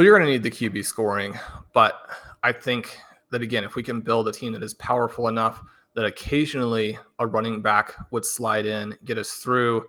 [0.00, 1.38] well you're going to need the qb scoring
[1.74, 2.08] but
[2.42, 2.96] i think
[3.30, 5.62] that again if we can build a team that is powerful enough
[5.94, 9.84] that occasionally a running back would slide in get us through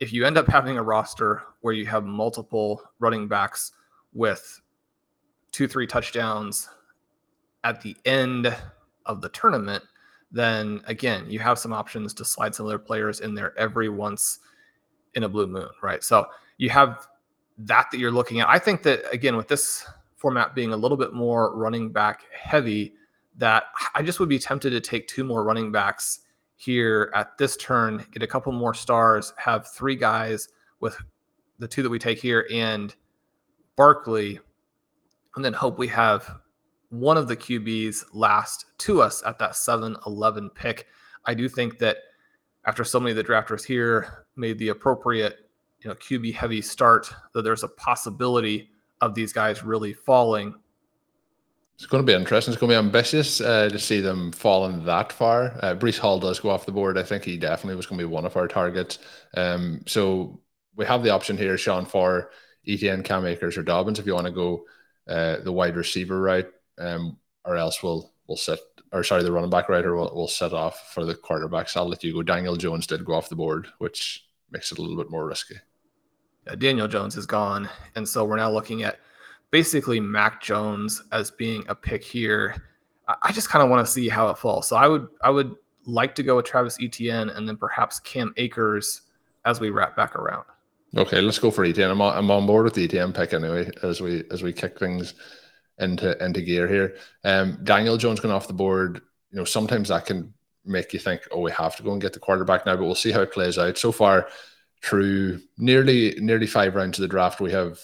[0.00, 3.72] if you end up having a roster where you have multiple running backs
[4.12, 4.60] with
[5.52, 6.68] two, three touchdowns
[7.64, 8.54] at the end
[9.06, 9.82] of the tournament,
[10.30, 14.40] then again, you have some options to slide some other players in there every once
[15.14, 16.02] in a blue moon, right?
[16.02, 16.26] So
[16.58, 17.06] you have
[17.58, 18.48] that that you're looking at.
[18.48, 19.86] I think that again, with this
[20.16, 22.94] format being a little bit more running back heavy,
[23.36, 23.64] that
[23.94, 26.20] I just would be tempted to take two more running backs
[26.56, 30.48] here at this turn, get a couple more stars, have three guys
[30.80, 30.96] with
[31.58, 32.94] the two that we take here and
[33.76, 34.40] Barkley
[35.36, 36.38] and then hope we have
[36.90, 40.86] one of the QBs last to us at that 7 11 pick.
[41.24, 41.98] I do think that
[42.66, 45.43] after so many of the drafters here made the appropriate,
[45.84, 48.70] you know, QB heavy start, that there's a possibility
[49.00, 50.54] of these guys really falling.
[51.76, 52.52] It's going to be interesting.
[52.52, 55.56] It's going to be ambitious uh, to see them falling that far.
[55.60, 56.96] Uh, Breece Hall does go off the board.
[56.96, 58.98] I think he definitely was going to be one of our targets.
[59.36, 60.40] Um, so
[60.76, 62.30] we have the option here, Shawn, for
[62.66, 64.64] Etienne, Cam Akers, or Dobbins if you want to go
[65.08, 66.46] uh, the wide receiver right,
[66.78, 68.58] um, or else we'll we'll set
[68.92, 71.76] or sorry the running back right, or we'll, we'll set off for the quarterbacks.
[71.76, 72.22] I'll let you go.
[72.22, 75.56] Daniel Jones did go off the board, which makes it a little bit more risky.
[76.58, 79.00] Daniel Jones is gone, and so we're now looking at
[79.50, 82.56] basically Mac Jones as being a pick here.
[83.22, 84.66] I just kind of want to see how it falls.
[84.66, 85.54] So I would I would
[85.86, 89.02] like to go with Travis Etienne and then perhaps Cam Akers
[89.44, 90.44] as we wrap back around.
[90.96, 91.90] Okay, let's go for Etienne.
[91.90, 94.78] I'm on, I'm on board with the Etienne pick anyway as we as we kick
[94.78, 95.14] things
[95.78, 96.96] into into gear here.
[97.24, 99.02] Um, Daniel Jones going off the board.
[99.30, 100.32] You know, sometimes that can
[100.64, 102.94] make you think, oh, we have to go and get the quarterback now, but we'll
[102.94, 103.76] see how it plays out.
[103.76, 104.28] So far,
[104.84, 107.80] through nearly nearly five rounds of the draft, we have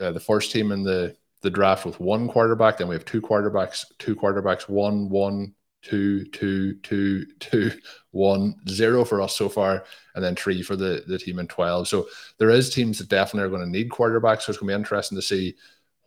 [0.00, 2.78] uh, the first team in the the draft with one quarterback.
[2.78, 7.72] Then we have two quarterbacks, two quarterbacks, one, one, two, two, two, two,
[8.10, 9.84] one, zero for us so far,
[10.14, 11.86] and then three for the, the team in 12.
[11.86, 12.08] So
[12.38, 14.42] there is teams that definitely are going to need quarterbacks.
[14.42, 15.54] So it's going to be interesting to see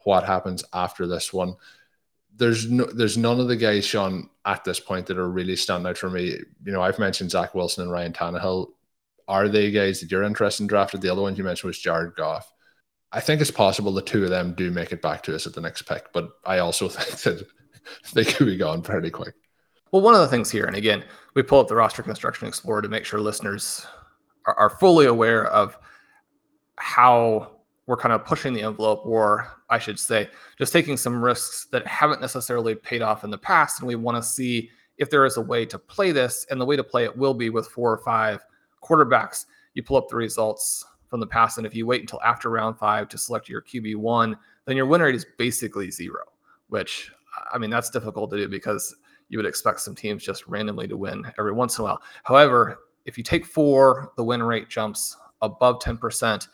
[0.04, 1.56] what happens after this one.
[2.36, 5.90] There's no, there's none of the guys, Shawn, at this point that are really standing
[5.90, 6.40] out for me.
[6.66, 8.72] You know, I've mentioned Zach Wilson and Ryan Tannehill.
[9.32, 11.00] Are they guys that you're interested in drafted?
[11.00, 12.52] The other one you mentioned was Jared Goff.
[13.14, 15.54] I think it's possible the two of them do make it back to us at
[15.54, 17.48] the next pick, but I also think that
[18.14, 19.34] they could be gone pretty quick.
[19.94, 22.82] Well, one of the things here, and again, we pull up the roster construction explorer
[22.82, 23.86] to make sure listeners
[24.46, 25.78] are, are fully aware of
[26.76, 27.52] how
[27.88, 31.88] we're kind of pushing the envelope, or I should say, just taking some risks that
[31.88, 33.80] haven't necessarily paid off in the past.
[33.80, 36.46] And we want to see if there is a way to play this.
[36.50, 38.46] And the way to play it will be with four or five
[38.82, 39.46] quarterbacks.
[39.74, 41.58] You pull up the results from the past.
[41.58, 45.02] And if you wait until after round five to select your QB1, then your win
[45.02, 46.24] rate is basically zero,
[46.70, 47.12] which
[47.52, 48.96] I mean, that's difficult to do because
[49.30, 52.02] you would expect some teams just randomly to win every once in a while.
[52.24, 56.48] However, if you take four, the win rate jumps above 10%.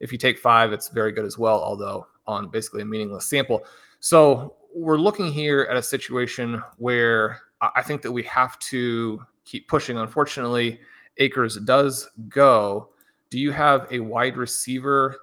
[0.00, 3.64] If you take five, it's very good as well, although on basically a meaningless sample.
[4.00, 9.68] So we're looking here at a situation where I think that we have to keep
[9.68, 9.98] pushing.
[9.98, 10.80] Unfortunately,
[11.18, 12.90] Akers does go,
[13.30, 15.16] do you have a wide receiver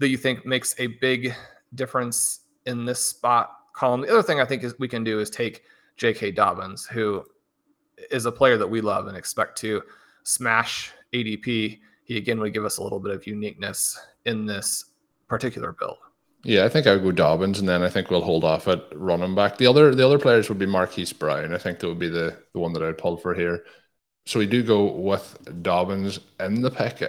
[0.00, 1.34] that you think makes a big
[1.74, 4.04] difference in this spot Colm?
[4.04, 5.62] The other thing I think is we can do is take
[5.96, 6.32] J.K.
[6.32, 7.24] Dobbins, who
[8.10, 9.82] is a player that we love and expect to
[10.24, 11.80] smash ADP.
[12.04, 14.86] He again would give us a little bit of uniqueness in this
[15.28, 15.98] particular build.
[16.44, 18.84] Yeah, I think I would go Dobbins, and then I think we'll hold off at
[18.94, 19.58] running back.
[19.58, 21.54] The other the other players would be Marquise Brown.
[21.54, 23.64] I think that would be the the one that I'd pull for here.
[24.26, 27.02] So we do go with Dobbins in the pick.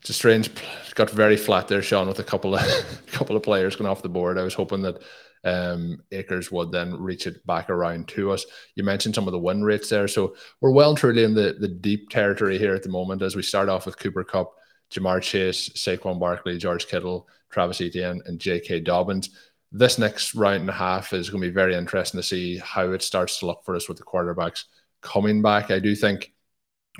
[0.00, 0.50] It's a strange.
[0.94, 4.08] Got very flat there, Shawn, with a couple of couple of players going off the
[4.08, 4.38] board.
[4.38, 5.02] I was hoping that
[5.44, 8.44] um, Akers would then reach it back around to us.
[8.74, 11.56] You mentioned some of the win rates there, so we're well and truly in the
[11.58, 13.22] the deep territory here at the moment.
[13.22, 14.52] As we start off with Cooper Kupp,
[14.90, 18.80] Ja'Marr Chase, Saquon Barkley, George Kittle, Travis Etienne, and J.K.
[18.80, 19.30] Dobbins.
[19.72, 22.92] This next round and a half is going to be very interesting to see how
[22.92, 24.64] it starts to look for us with the quarterbacks
[25.04, 25.70] coming back.
[25.70, 26.32] I do think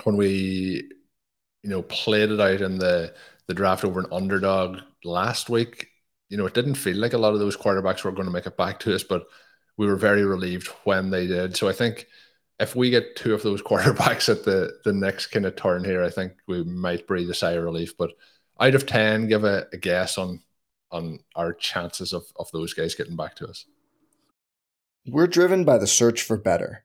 [0.05, 0.89] when we,
[1.63, 3.15] you know, played it out in the
[3.47, 5.89] the draft over an underdog last week,
[6.29, 8.47] you know, it didn't feel like a lot of those quarterbacks were going to make
[8.47, 9.25] it back to us, but
[9.77, 11.57] we were very relieved when they did.
[11.57, 12.07] So I think
[12.61, 16.03] if we get two of those quarterbacks at the the next kind of turn here,
[16.03, 17.97] I think we might breathe a sigh of relief.
[17.97, 18.13] But
[18.61, 20.43] out of ten, give a, a guess on
[20.91, 23.67] on our chances of of those guys getting back to us.
[25.07, 26.85] We're driven by the search for better.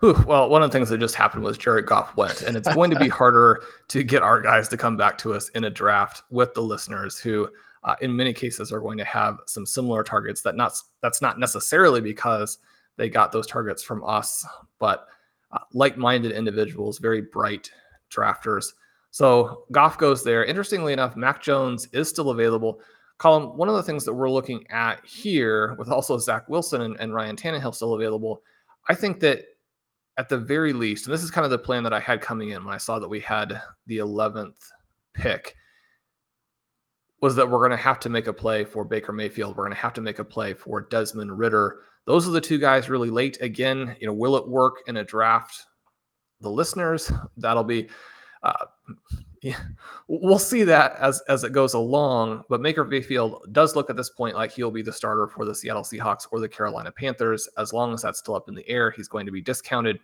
[0.00, 2.72] Whew, well, one of the things that just happened was Jared Goff went, and it's
[2.74, 5.70] going to be harder to get our guys to come back to us in a
[5.70, 7.48] draft with the listeners who,
[7.84, 10.42] uh, in many cases, are going to have some similar targets.
[10.42, 12.58] That not that's not necessarily because
[12.96, 14.44] they got those targets from us,
[14.78, 15.06] but
[15.52, 17.70] uh, like-minded individuals, very bright
[18.10, 18.72] drafters.
[19.10, 20.44] So Goff goes there.
[20.44, 22.80] Interestingly enough, Mac Jones is still available.
[23.20, 26.96] Colm, one of the things that we're looking at here, with also Zach Wilson and,
[26.98, 28.42] and Ryan Tannehill still available,
[28.88, 29.44] I think that
[30.16, 32.50] at the very least, and this is kind of the plan that I had coming
[32.50, 34.56] in when I saw that we had the 11th
[35.14, 35.56] pick.
[37.20, 39.56] was that we're going to have to make a play for Baker Mayfield.
[39.56, 41.78] We're going to have to make a play for Desmond Ridder.
[42.06, 43.38] Those are the two guys really late.
[43.40, 45.64] Again, you know, will it work in a draft?
[46.42, 47.88] The listeners, that'll be,
[48.42, 48.66] uh,
[49.44, 49.60] yeah,
[50.08, 52.44] we'll see that as as it goes along.
[52.48, 55.54] But Baker Mayfield does look at this point like he'll be the starter for the
[55.54, 57.46] Seattle Seahawks or the Carolina Panthers.
[57.58, 60.00] As long as that's still up in the air, he's going to be discounted.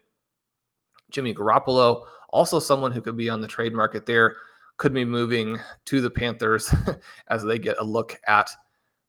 [1.11, 4.37] Jimmy Garoppolo, also someone who could be on the trade market there
[4.76, 6.74] could be moving to the Panthers
[7.29, 8.50] as they get a look at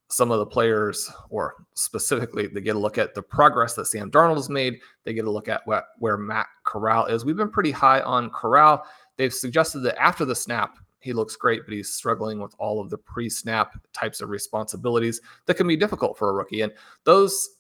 [0.08, 4.10] some of the players, or specifically, they get a look at the progress that Sam
[4.10, 4.80] Darnold has made.
[5.04, 7.26] They get a look at what, where Matt Corral is.
[7.26, 8.84] We've been pretty high on Corral.
[9.18, 12.90] They've suggested that after the snap, he looks great, but he's struggling with all of
[12.90, 16.62] the pre snap types of responsibilities that can be difficult for a rookie.
[16.62, 16.72] And
[17.04, 17.58] those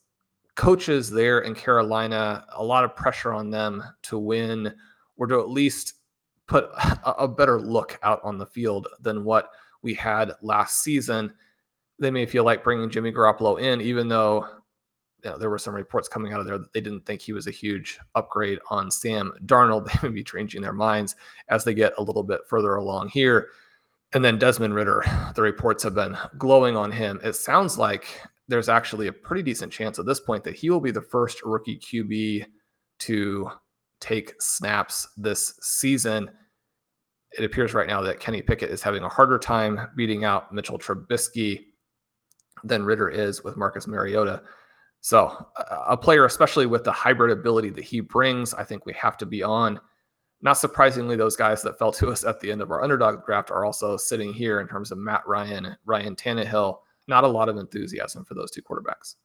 [0.55, 4.73] coaches there in Carolina, a lot of pressure on them to win
[5.17, 5.95] or to at least
[6.47, 6.69] put
[7.05, 9.49] a, better look out on the field than what
[9.81, 11.33] we had last season.
[11.99, 14.47] They may feel like bringing Jimmy Garoppolo in, even though
[15.23, 17.33] you know, there were some reports coming out of there that they didn't think he
[17.33, 19.87] was a huge upgrade on Sam Darnold.
[20.01, 21.15] They may be changing their minds
[21.49, 23.49] as they get a little bit further along here.
[24.13, 25.03] And then Desmond Ridder,
[25.35, 27.19] the reports have been glowing on him.
[27.23, 28.05] It sounds like
[28.47, 31.41] there's actually a pretty decent chance at this point that he will be the first
[31.43, 32.45] rookie QB
[32.99, 33.49] to
[33.99, 36.29] take snaps this season
[37.37, 40.77] it appears right now that Kenny Pickett is having a harder time beating out Mitchell
[40.77, 41.65] Trubisky
[42.63, 44.41] than Ridder is with Marcus Mariota.
[45.01, 49.17] So, a player, especially with the hybrid ability that he brings, I think we have
[49.17, 49.79] to be on.
[50.43, 53.49] Not surprisingly, those guys that fell to us at the end of our underdog draft
[53.49, 56.77] are also sitting here in terms of Matt Ryan, Ryan Tannehill.
[57.07, 59.15] Not a lot of enthusiasm for those two quarterbacks.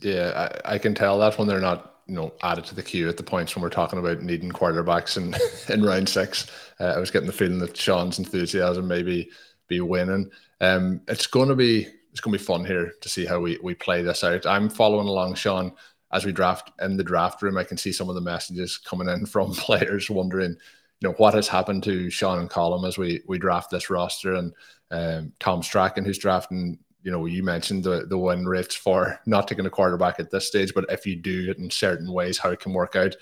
[0.00, 3.08] Yeah, I, I can tell that when they're not you know added to the queue
[3.08, 5.34] at the points when we're talking about needing quarterbacks in
[5.72, 6.46] in round six.
[6.78, 9.28] Uh, I was getting the feeling that Shawn's enthusiasm maybe
[9.66, 10.30] be winning.
[10.60, 13.58] Um, it's going to be it's going to be fun here to see how we
[13.62, 14.46] we play this out.
[14.46, 15.72] I'm following along, Shawn,
[16.12, 17.56] as we draft in the draft room.
[17.56, 20.56] I can see some of the messages coming in from players wondering,
[21.00, 24.34] you know, what has happened to Shawn and Colm as we we draft this roster,
[24.34, 24.52] and
[24.90, 29.48] um, Tom Strachan, who's drafting you know, you mentioned the the win rates for not
[29.48, 32.50] taking a quarterback at this stage, but if you do it in certain ways, how
[32.50, 33.16] it can work out.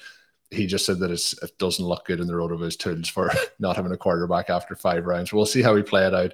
[0.51, 3.31] He just said that it doesn't look good in the road of his tools for
[3.59, 5.33] not having a quarterback after five rounds.
[5.33, 6.33] We'll see how we play it out.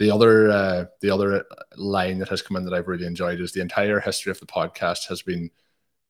[0.00, 1.44] The other uh, the other
[1.76, 4.46] line that has come in that I've really enjoyed is the entire history of the
[4.46, 5.50] podcast has been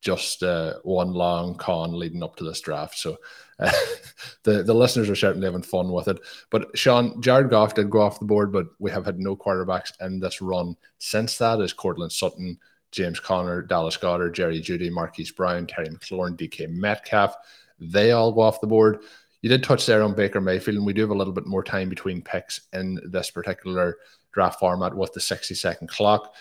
[0.00, 2.96] just uh, one long con leading up to this draft.
[2.96, 3.18] So
[3.58, 3.72] uh,
[4.44, 6.20] the the listeners are certainly having fun with it.
[6.50, 9.92] But Shawn, Jared Goff did go off the board, but we have had no quarterbacks
[10.00, 11.60] in this run since that.
[11.60, 12.60] Is Courtland Sutton,
[12.92, 17.34] James Conner, Dallas Goedert, Jerry Jeudy, Marquise Brown, Terry McLaurin, DK Metcalf.
[17.80, 19.00] They all go off the board.
[19.42, 21.64] You did touch there on Baker Mayfield, and we do have a little bit more
[21.64, 23.98] time between picks in this particular
[24.32, 26.34] draft format with the 60 second clock.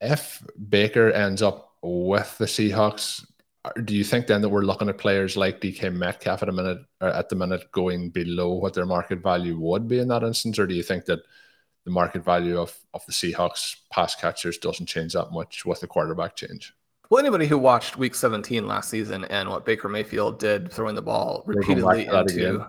[0.00, 3.24] If Baker ends up with the Seahawks,
[3.84, 6.78] do you think then that we're looking at players like DK Metcalf at a minute
[7.00, 10.66] at the minute going below what their market value would be in that instance, or
[10.66, 11.20] do you think that
[11.84, 15.86] the market value of, of the Seahawks pass catchers doesn't change that much with the
[15.86, 16.74] quarterback change?
[17.08, 21.02] Well, anybody who watched Week 17 last season and what Baker Mayfield did throwing the
[21.02, 22.66] ball repeatedly into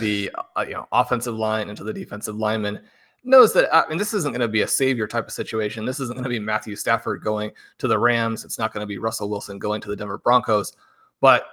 [0.00, 2.80] the uh, you know offensive line into the defensive lineman
[3.24, 5.84] knows that I mean this isn't going to be a savior type of situation.
[5.84, 8.44] This isn't going to be Matthew Stafford going to the Rams.
[8.44, 10.74] It's not going to be Russell Wilson going to the Denver Broncos.
[11.20, 11.46] But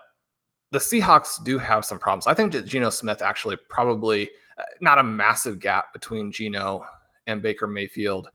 [0.72, 2.28] the Seahawks do have some problems.
[2.28, 6.86] I think that Geno Smith actually probably uh, not a massive gap between Geno
[7.28, 8.30] and Baker Mayfield,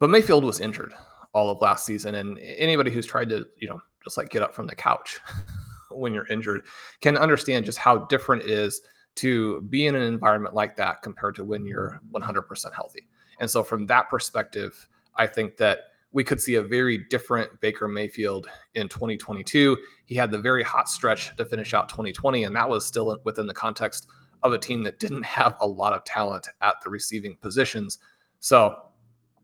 [0.00, 0.94] but Mayfield was injured
[1.34, 4.54] all of last season, and anybody who's tried to you know just like get up
[4.54, 5.20] from the couch
[5.90, 6.62] when you're injured
[7.00, 8.80] can understand just how different it is
[9.16, 13.06] to be in an environment like that compared to when you're 100% healthy.
[13.40, 15.80] And so, from that perspective, I think that
[16.12, 19.76] we could see a very different Baker Mayfield in 2022.
[20.06, 23.46] He had the very hot stretch to finish out 2020, and that was still within
[23.46, 24.06] the context
[24.44, 27.98] of a team that didn't have a lot of talent at the receiving positions.
[28.38, 28.76] So,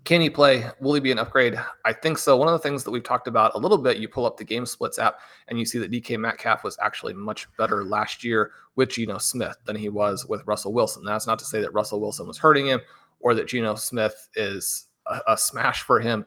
[0.05, 0.67] can he play?
[0.81, 1.61] Will he be an upgrade?
[1.85, 2.37] I think so.
[2.37, 4.45] One of the things that we've talked about a little bit, you pull up the
[4.45, 8.53] game splits app and you see that DK Metcalf was actually much better last year
[8.77, 11.05] with Geno Smith than he was with Russell Wilson.
[11.05, 12.81] That's not to say that Russell Wilson was hurting him
[13.21, 16.25] or that Geno Smith is a, a smash for him,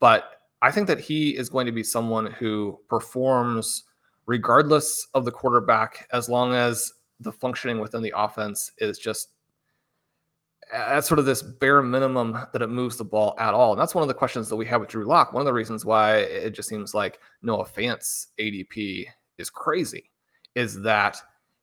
[0.00, 3.84] but I think that he is going to be someone who performs
[4.26, 9.33] regardless of the quarterback as long as the functioning within the offense is just
[10.72, 13.72] at sort of this bare minimum that it moves the ball at all.
[13.72, 15.32] And that's one of the questions that we have with Drew Lock.
[15.32, 19.06] One of the reasons why it just seems like Noah Fant's ADP
[19.38, 20.10] is crazy
[20.54, 21.16] is that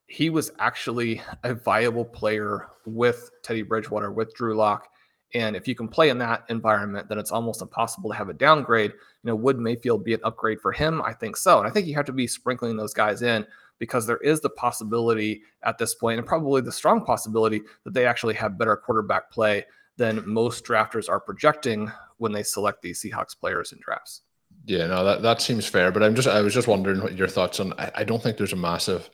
[0.07, 4.89] he was actually a viable player with Teddy Bridgewater, with Drew Lock,
[5.33, 8.33] And if you can play in that environment, then it's almost impossible to have a
[8.33, 8.91] downgrade.
[8.91, 11.01] You know, would Mayfield be an upgrade for him?
[11.01, 11.59] I think so.
[11.59, 13.45] And I think you have to be sprinkling those guys in
[13.81, 18.05] because there is the possibility at this point, and probably the strong possibility that they
[18.05, 19.65] actually have better quarterback play
[19.97, 24.21] than most drafters are projecting when they select these Seahawks players in drafts.
[24.65, 25.91] Yeah, no, that, that seems fair.
[25.91, 28.37] But I'm just I was just wondering what your thoughts on I, I don't think
[28.37, 29.09] there's a massive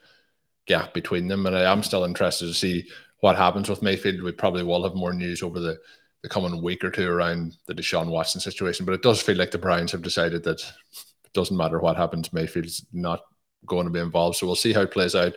[0.65, 1.45] gap between them.
[1.45, 2.89] And I am still interested to see
[3.22, 4.22] what happens with Mayfield.
[4.22, 5.78] We probably will have more news over the,
[6.24, 8.86] the coming week or two around the Deshaun Watson situation.
[8.86, 12.34] But it does feel like the Browns have decided that it doesn't matter what happens,
[12.34, 13.22] Mayfield's not
[13.66, 14.38] going to be involved.
[14.38, 15.34] So we'll see how it plays out.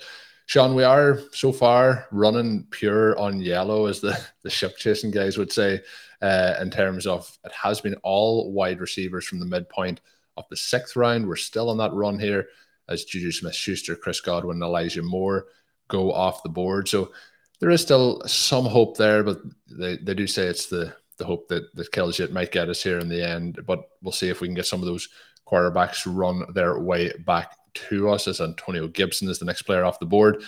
[0.46, 5.38] Shawn, we are so far running pure on yellow, as the, the ship chasing guys
[5.38, 5.80] would say,
[6.22, 10.00] uh, in terms of it has been all wide receivers from the midpoint
[10.36, 11.26] of the sixth round.
[11.26, 12.48] We're still on that run here
[12.88, 15.46] as Juju Smith Schuster, Chris Godwin, and Elijah Moore
[15.88, 16.88] go off the board.
[16.88, 17.12] So
[17.60, 19.38] there is still some hope there, but
[19.70, 22.24] they, they do say it's the the hope that, that kills you.
[22.24, 24.66] It might get us here in the end, but we'll see if we can get
[24.66, 25.08] some of those
[25.46, 30.00] quarterbacks run their way back to us as Antonio Gibson is the next player off
[30.00, 30.42] the board.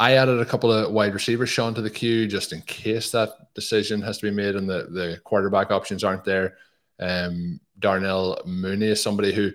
[0.00, 3.52] I added a couple of wide receivers, Shawn, to the queue just in case that
[3.54, 6.56] decision has to be made and the, the quarterback options aren't there.
[7.00, 9.52] Um, Darnell Mooney is somebody who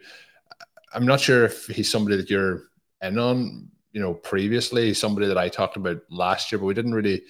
[0.94, 2.64] I'm not sure if he's somebody that you're
[3.02, 6.94] in on, you know, previously, somebody that I talked about last year, but we didn't
[6.94, 7.24] really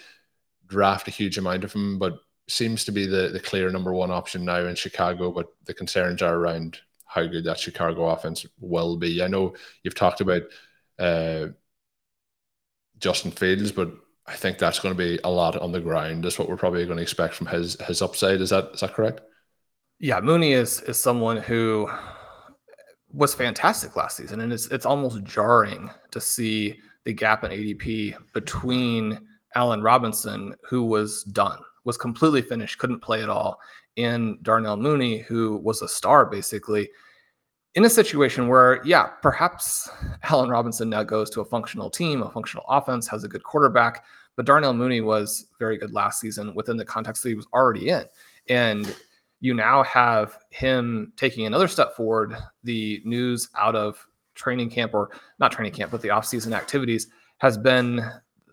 [0.68, 4.12] draft a huge amount of him, but seems to be the, the clear number one
[4.12, 5.32] option now in Chicago.
[5.32, 6.80] But the concerns are around
[7.14, 9.22] how good that Chicago offense will be.
[9.24, 10.44] I know you've talked about
[10.98, 11.48] uh,
[12.98, 13.92] Justin Fields, but
[14.26, 16.24] I think that's going to be a lot on the ground.
[16.24, 18.42] That's what we're probably going to expect from his his upside.
[18.42, 19.22] Is that is that correct?
[20.00, 21.90] Yeah, Mooney is is someone who
[23.12, 28.16] was fantastic last season, and it's it's almost jarring to see the gap in ADP
[28.34, 29.20] between
[29.56, 33.60] Allen Robinson, who was done, was completely finished, couldn't play at all,
[33.98, 36.90] and Darnell Mooney, who was a star basically,
[37.76, 39.90] in a situation where, yeah, perhaps
[40.24, 44.06] Allen Robinson now goes to a functional team, a functional offense, has a good quarterback,
[44.36, 47.90] but Darnell Mooney was very good last season within the context that he was already
[47.90, 48.06] in.
[48.48, 48.96] And
[49.40, 52.36] you now have him taking another step forward.
[52.64, 54.06] The news out of
[54.36, 55.10] training camp, or
[55.40, 57.08] not training camp, but the offseason activities,
[57.40, 58.02] has been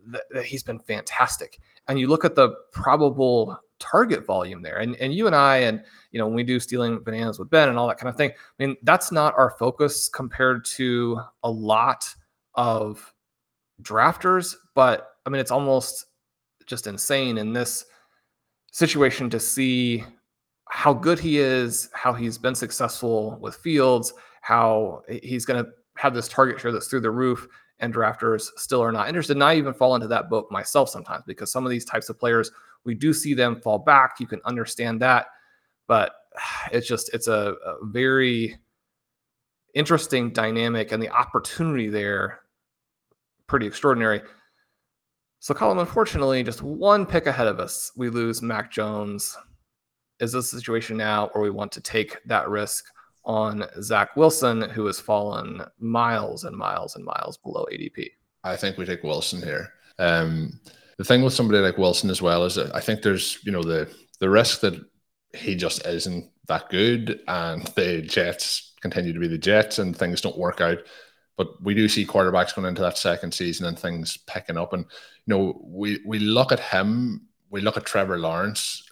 [0.07, 1.61] that he's been fantastic.
[1.89, 4.77] And you look at the probable target volume there.
[4.77, 7.69] And and you and I and you know when we do stealing bananas with Ben
[7.69, 11.51] and all that kind of thing, I mean that's not our focus compared to a
[11.51, 12.15] lot
[12.55, 13.13] of
[13.83, 16.07] drafters, but I mean it's almost
[16.67, 17.87] just insane in this
[18.71, 20.05] situation to see
[20.69, 24.13] how good he is, how he's been successful with Fields,
[24.43, 27.49] how he's going to have this target share that's through the roof
[27.81, 29.37] and drafters still are not interested.
[29.37, 32.19] And I even fall into that boat myself sometimes because some of these types of
[32.19, 32.51] players
[32.85, 34.21] we do see them fall back.
[34.21, 35.27] You can understand that,
[35.87, 36.13] but
[36.73, 38.57] it's just it's a, a very
[39.75, 42.41] interesting dynamic and the opportunity there
[43.47, 44.23] pretty extraordinary.
[45.41, 49.37] So, Colm, unfortunately, just one pick ahead of us, we lose Mac Jones.
[50.21, 52.85] Is this situation now where we want to take that risk
[53.25, 58.09] on Zach Wilson, who has fallen miles and miles and miles below ADP?
[58.43, 59.73] I think we take Wilson here.
[59.99, 60.59] Um,
[60.97, 63.63] the thing with somebody like Wilson as well is that I think there's you know
[63.63, 64.75] the the risk that
[65.35, 70.21] he just isn't that good and the Jets continue to be the Jets and things
[70.21, 70.79] don't work out.
[71.37, 74.73] But we do see quarterbacks going into that second season and things picking up.
[74.73, 74.85] And
[75.27, 78.83] you know, we we look at him, we look at Trevor Lawrence.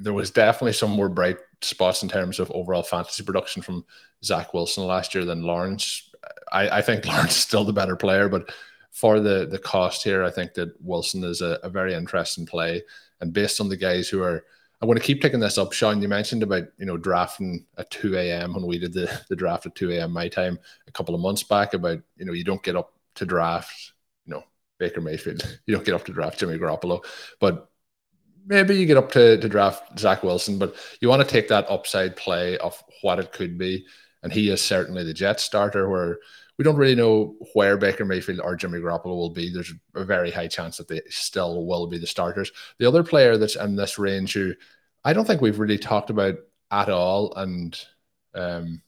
[0.00, 3.84] There was definitely some more bright spots in terms of overall fantasy production from
[4.24, 6.10] Zach Wilson last year than Lawrence.
[6.50, 8.50] I, I think Lawrence is still the better player, but
[8.92, 12.82] for the the cost here, I think that Wilson is a, a very interesting play.
[13.20, 14.44] And based on the guys who are,
[14.80, 15.72] I want to keep picking this up.
[15.72, 18.54] Shawn, you mentioned about you know drafting at two a.m.
[18.54, 20.12] when we did the the draft at two a.m.
[20.12, 21.74] my time a couple of months back.
[21.74, 23.92] About you know you don't get up to draft,
[24.26, 24.44] you know
[24.78, 27.02] Baker Mayfield, you don't get up to draft Jimmy Garoppolo,
[27.40, 27.71] but
[28.46, 31.68] maybe you get up to, to draft Zach Wilson, but you want to take that
[31.70, 33.86] upside play of what it could be.
[34.22, 36.18] And he is certainly the Jet starter where
[36.58, 39.52] we don't really know where Baker Mayfield or Jimmy Garoppolo will be.
[39.52, 42.52] There's a very high chance that they still will be the starters.
[42.78, 44.54] The other player that's in this range who
[45.04, 46.36] I don't think we've really talked about
[46.70, 47.78] at all, and
[48.34, 48.82] um,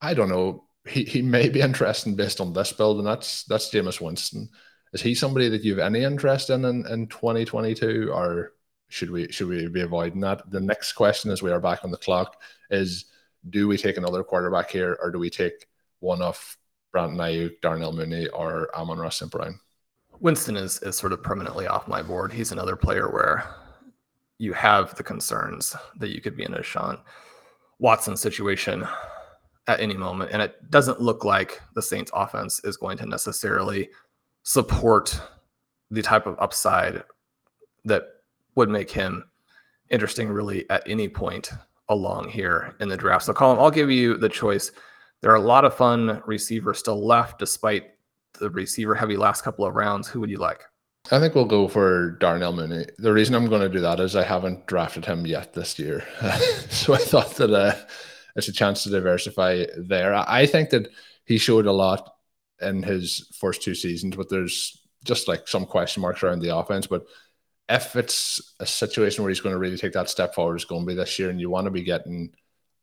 [0.00, 3.70] I don't know, he, he may be interesting based on this build, and that's that's
[3.70, 4.48] Jameis Winston.
[4.92, 8.52] Is he somebody that you've any interest in, in in 2022, or
[8.88, 10.50] should we should we be avoiding that?
[10.50, 13.06] The next question, as we are back on the clock, is
[13.50, 15.66] do we take another quarterback here, or do we take
[16.00, 16.56] one off
[16.94, 19.28] Brandon Aiyuk, Darnell Mooney, or Amon-Ra St.
[19.28, 19.58] Brown.
[20.20, 22.32] Winston is is sort of permanently off my board.
[22.32, 23.44] He's another player where
[24.38, 26.98] you have the concerns that you could be in a Sean
[27.80, 28.86] Watson situation
[29.66, 30.30] at any moment.
[30.32, 33.90] And it doesn't look like the Saints offense is going to necessarily
[34.44, 35.20] support
[35.90, 37.02] the type of upside
[37.84, 38.04] that
[38.54, 39.24] would make him
[39.90, 41.50] interesting really at any point
[41.88, 43.24] along here in the draft.
[43.24, 44.72] So Colm, I'll give you the choice.
[45.20, 47.90] There are a lot of fun receivers still left despite
[48.38, 50.08] the receiver heavy last couple of rounds.
[50.08, 50.60] Who would you like?
[51.12, 52.86] I think we'll go for Darnell Mooney.
[52.98, 56.02] The reason I'm going to do that is I haven't drafted him yet this year.
[56.70, 57.74] so I thought that uh,
[58.36, 60.14] it's a chance to diversify there.
[60.14, 60.88] I think that
[61.26, 62.14] he showed a lot
[62.60, 66.86] in his first two seasons, but there's just like some question marks around the offense.
[66.86, 67.04] But
[67.68, 70.82] if it's a situation where he's going to really take that step forward, it's going
[70.82, 72.34] to be this year, and you want to be getting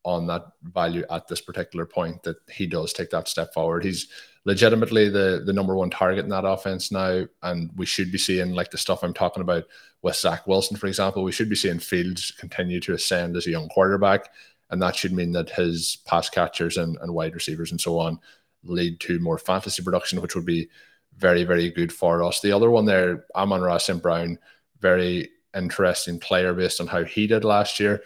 [0.03, 3.83] on that value at this particular point that he does take that step forward.
[3.83, 4.07] He's
[4.45, 8.53] legitimately the the number one target in that offense now, and we should be seeing
[8.53, 9.65] like the stuff I'm talking about
[10.01, 11.23] with Zach Wilson, for example.
[11.23, 14.29] We should be seeing Fields continue to ascend as a young quarterback,
[14.71, 18.19] and that should mean that his pass catchers and, and wide receivers and so on
[18.63, 20.69] lead to more fantasy production, which would be
[21.17, 22.41] very very good for us.
[22.41, 24.01] The other one there, Amon-Ra St.
[24.01, 24.39] Brown,
[24.81, 28.01] very interesting player based on how he did last year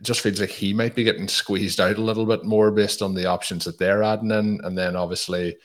[0.00, 3.02] it just feels like he might be getting squeezed out a little bit more based
[3.02, 4.60] on the options that they're adding in.
[4.62, 5.56] And then obviously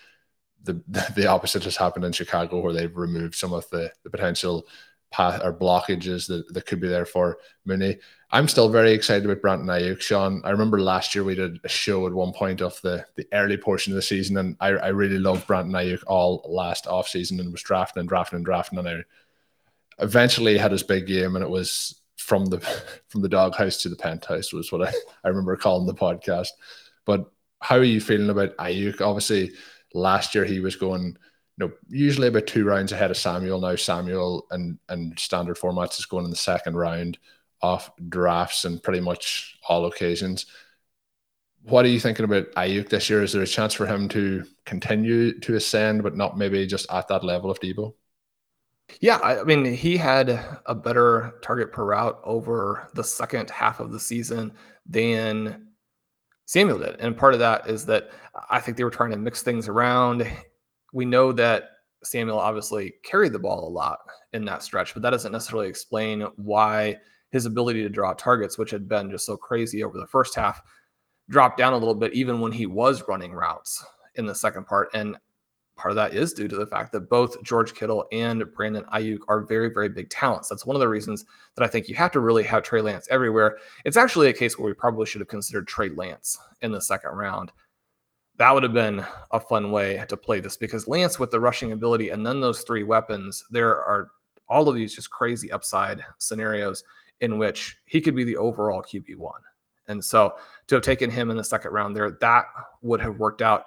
[0.64, 0.82] the
[1.16, 4.68] the opposite has happened in Chicago where they've removed some of the, the potential
[5.11, 7.99] path or blockages that, that could be there for Mooney.
[8.32, 10.41] I'm still very excited about Brandon Aiyuk, Sean.
[10.43, 13.57] I remember last year we did a show at one point of the, the early
[13.57, 17.39] portion of the season, and I, I really loved Brandon Aiyuk all last off season
[17.39, 18.80] and was drafting and drafting and drafting.
[18.80, 19.03] And I
[20.00, 22.60] eventually had his big game, and it was from the
[23.10, 26.50] from the doghouse to the penthouse was what I, I remember calling the podcast.
[27.06, 27.30] But
[27.62, 29.02] how are you feeling about Aiyuk?
[29.02, 29.52] Obviously,
[29.94, 31.18] last year he was going,
[31.58, 33.62] you know, usually about two rounds ahead of Samuel.
[33.62, 37.18] Now Samuel and and standard formats is going in the second round
[37.62, 40.46] off drafts and pretty much all occasions.
[41.64, 43.24] What are you thinking about Aiyuk this year?
[43.24, 47.08] Is there a chance for him to continue to ascend, but not maybe just at
[47.08, 47.94] that level of Deebo?
[48.99, 50.29] Yeah, I mean, he had
[50.65, 54.53] a better target per route over the second half of the season
[54.86, 55.67] than
[56.45, 56.99] Samuel did.
[56.99, 58.09] And part of that is that
[58.49, 60.27] I think they were trying to mix things around.
[60.91, 61.69] We know that
[62.03, 63.99] Samuel obviously carried the ball a lot
[64.34, 66.97] in that stretch, but that doesn't necessarily explain why
[67.31, 70.61] his ability to draw targets, which had been just so crazy over the first half,
[71.29, 73.84] dropped down a little bit, even when he was running routes
[74.15, 74.89] in the second part.
[74.93, 75.17] And
[75.84, 79.19] part of that is due to the fact that both George Kittle and Brandon Aiyuk
[79.27, 80.47] are very, very big talents.
[80.47, 81.25] That's one of the reasons
[81.55, 83.57] that I think you have to really have Trey Lance everywhere.
[83.84, 87.11] It's actually a case where we probably should have considered Trey Lance in the second
[87.11, 87.51] round.
[88.38, 91.73] That would have been a fun way to play this because Lance, with the rushing
[91.73, 94.07] ability and then those three weapons, there are
[94.47, 96.86] all of these just crazy upside scenarios
[97.19, 99.34] in which he could be the overall QB1.
[99.89, 100.36] And so
[100.67, 102.45] to have taken him in the second round there, that
[102.81, 103.65] would have worked out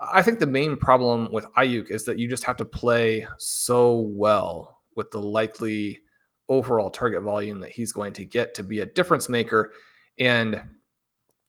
[0.00, 4.00] I think the main problem with Aiyuk is that you just have to play so
[4.14, 6.00] well with the likely
[6.48, 9.72] overall target volume that he's going to get to be a difference maker.
[10.18, 10.62] And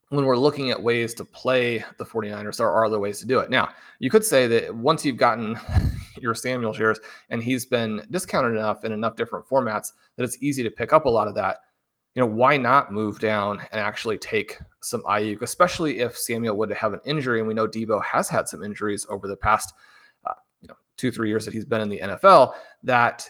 [0.10, 3.40] when we're looking at ways to play the 49ers, there are other ways to do
[3.40, 3.52] it.
[3.52, 3.70] Now,
[4.00, 5.58] you could say that once you've gotten
[6.20, 10.64] your Samuel shares and he's been discounted enough in enough different formats that it's easy
[10.64, 11.58] to pick up a lot of that
[12.20, 16.70] you know, why not move down and actually take some Aiyuk, especially if Samuel would
[16.70, 17.40] have an injury?
[17.40, 19.74] And we know Deebo has had some injuries over the past,
[20.26, 22.56] uh, you know, two, three years that he's been in the NFL.
[22.84, 23.26] That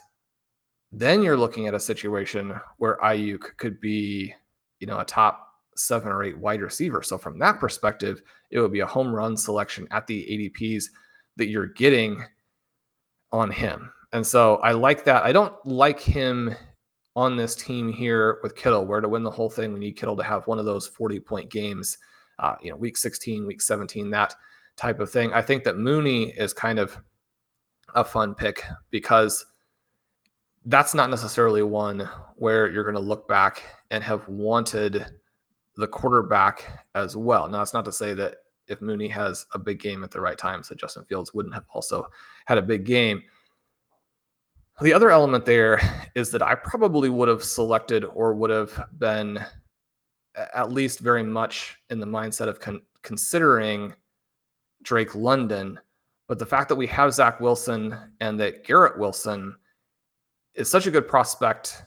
[0.91, 4.33] then you're looking at a situation where Aiyuk could be,
[4.79, 7.03] you know, a top seven or eight wide receiver.
[7.03, 10.85] So from that perspective, it would be a home run selection at the ADPs
[11.35, 12.23] that you're getting
[13.31, 13.93] on him.
[14.13, 15.25] And so I like that.
[15.25, 16.55] I don't like him
[17.15, 20.17] on this team here with Kittle, where to win the whole thing, we need Kittle
[20.17, 21.97] to have one of those 40 point games,
[22.39, 24.35] uh, you know, week 16, week 17, that
[24.75, 25.33] type of thing.
[25.33, 26.97] I think that Mooney is kind of
[27.95, 29.45] a fun pick because
[30.65, 35.05] that's not necessarily one where you're going to look back and have wanted
[35.75, 37.47] the quarterback as well.
[37.47, 38.35] Now, it's not to say that
[38.67, 41.65] if Mooney has a big game at the right time, so Justin Fields wouldn't have
[41.73, 42.07] also
[42.45, 43.23] had a big game.
[44.81, 45.81] The other element there
[46.15, 49.43] is that I probably would have selected or would have been
[50.53, 53.93] at least very much in the mindset of con- considering
[54.81, 55.77] Drake London.
[56.29, 59.53] But the fact that we have Zach Wilson and that Garrett Wilson
[60.55, 61.83] is such a good prospect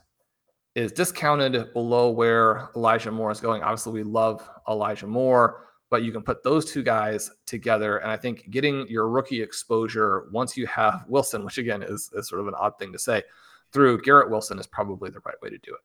[0.75, 3.63] is discounted below where Elijah Moore is going.
[3.63, 7.99] Obviously, we love Elijah Moore but you can put those two guys together.
[7.99, 12.29] And I think getting your rookie exposure once you have Wilson, which again is, is
[12.31, 13.23] sort of an odd thing to say,
[13.75, 15.81] through Garrett Wilson is probably the right way to do it.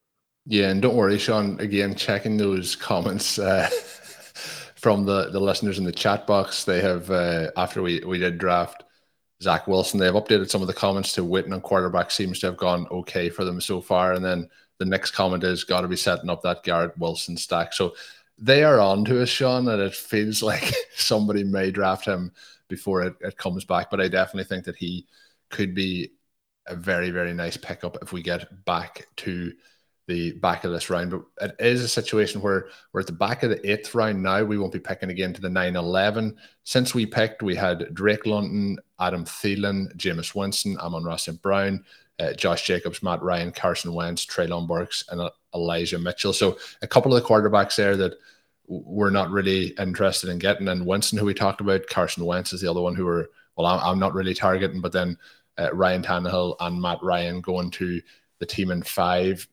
[0.45, 1.59] Yeah, and don't worry, Shawn.
[1.59, 3.69] Again, checking those comments uh,
[4.75, 6.63] from the, the listeners in the chat box.
[6.63, 8.85] They have uh, after we we did draft
[9.43, 12.47] Zach Wilson, they have updated some of the comments to Witten and quarterback seems to
[12.47, 14.13] have gone okay for them so far.
[14.13, 14.47] And then
[14.79, 17.73] the next comment is got to be setting up that Garrett Wilson stack.
[17.73, 17.93] So
[18.37, 22.31] they are on to us, Shawn, and it feels like somebody may draft him
[22.67, 23.89] before it, it comes back.
[23.89, 25.07] But I definitely think that he
[25.49, 26.11] could be
[26.67, 29.53] a very, very nice pickup if we get back to
[30.07, 31.11] the back of this round.
[31.11, 34.43] But it is a situation where we're at the back of the eighth round now.
[34.43, 36.37] We won't be picking again to the 9 11.
[36.63, 41.41] Since we picked, we had Drake London, Adam Thielen, Jameis Winston, Amon-Ra St.
[41.41, 41.83] Brown,
[42.19, 46.33] uh, Josh Jacobs, Matt Ryan, Carson Wentz, Treylon Burks, and uh, Elijah Mitchell.
[46.33, 48.15] So a couple of the quarterbacks there that
[48.67, 50.67] we're not really interested in getting.
[50.67, 53.67] And Winston, who we talked about, Carson Wentz is the other one who we're, well,
[53.67, 55.17] I'm, I'm not really targeting, but then
[55.57, 58.01] uh, Ryan Tannehill and Matt Ryan going to
[58.39, 59.47] the team in five.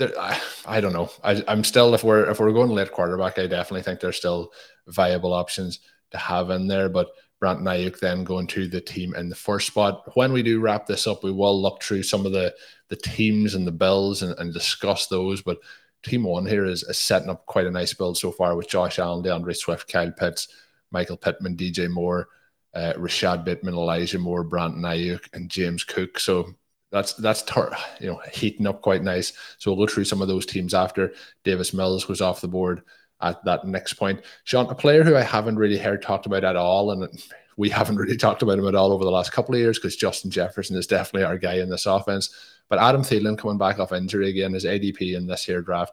[0.00, 1.10] I, I, don't know.
[1.24, 4.52] I, am still if we're if we're going late quarterback, I definitely think there's still
[4.86, 5.80] viable options
[6.12, 6.88] to have in there.
[6.88, 7.08] But
[7.40, 10.10] Brandon Aiyuk then going to the team in the first spot.
[10.16, 12.54] When we do wrap this up, we will look through some of the
[12.88, 15.42] the teams and the bills and, and discuss those.
[15.42, 15.58] But
[16.02, 18.98] team one here is, is setting up quite a nice build so far with Josh
[18.98, 20.48] Allen, D'Andre Swift, Kyle Pitts,
[20.90, 22.28] Michael Pittman, DJ Moore,
[22.74, 26.18] uh, Rashod Bateman, Elijah Moore, Brant Aiyuk, and James Cook.
[26.18, 26.54] So
[26.90, 29.32] that's that's tar- you know heating up quite nice.
[29.58, 31.12] So we'll go through some of those teams after.
[31.44, 32.82] Davis Mills was off the board
[33.20, 34.22] at that next point.
[34.44, 37.08] Shawn, a player who I haven't really heard talked about at all, and
[37.56, 39.96] we haven't really talked about him at all over the last couple of years because
[39.96, 42.34] Justin Jefferson is definitely our guy in this offense.
[42.68, 45.92] But Adam Thielen coming back off injury again, his ADP in this year draft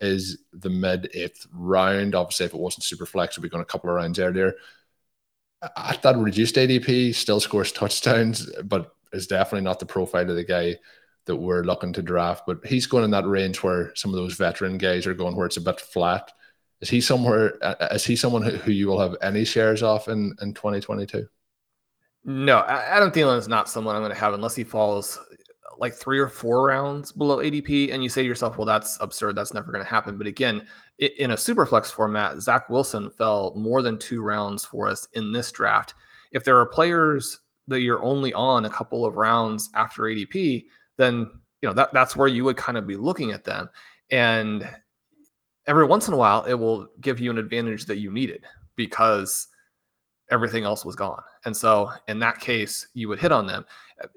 [0.00, 2.14] is the mid eighth round.
[2.14, 4.54] Obviously, if it wasn't super flex, we'd be going a couple of rounds earlier.
[5.76, 10.44] At that reduced ADP, still scores touchdowns, but is definitely not the profile of the
[10.44, 10.76] guy
[11.26, 12.44] that we're looking to draft.
[12.46, 15.46] But he's going in that range where some of those veteran guys are going, where
[15.46, 16.30] it's a bit flat.
[16.80, 17.54] Is he somewhere?
[17.62, 21.26] Uh, is he someone who you will have any shares off in in 2022?
[22.24, 25.18] No, Adam Thielen is not someone I'm going to have unless he falls
[25.78, 29.36] like three or four rounds below ADP, and you say to yourself, "Well, that's absurd.
[29.36, 30.66] That's never going to happen." But again,
[30.98, 35.32] in a super flex format, Zach Wilson fell more than two rounds for us in
[35.32, 35.94] this draft.
[36.32, 40.64] If there are players that you're only on a couple of rounds after ADP,
[40.96, 41.30] then
[41.62, 43.68] you know that that's where you would kind of be looking at them.
[44.10, 44.68] And
[45.66, 48.44] every once in a while, it will give you an advantage that you needed
[48.76, 49.48] because
[50.30, 51.22] everything else was gone.
[51.44, 53.64] And so in that case, you would hit on them.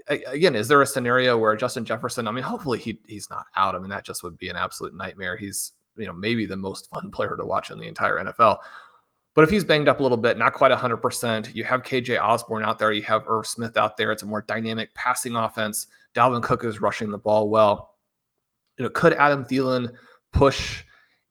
[0.08, 2.28] Again, is there a scenario where Justin Jefferson?
[2.28, 3.76] I mean, hopefully he he's not out.
[3.76, 5.38] I mean, that just would be an absolute nightmare.
[5.38, 8.58] He's you know maybe the most fun player to watch in the entire NFL.
[9.36, 12.64] But if he's banged up a little bit, not quite 100%, you have KJ Osborn
[12.64, 14.12] out there, you have Irv Smith out there.
[14.12, 15.86] It's a more dynamic passing offense.
[16.16, 17.93] Dalvin Cook is rushing the ball well.
[18.80, 19.93] You know, could Adam Thielen
[20.34, 20.84] push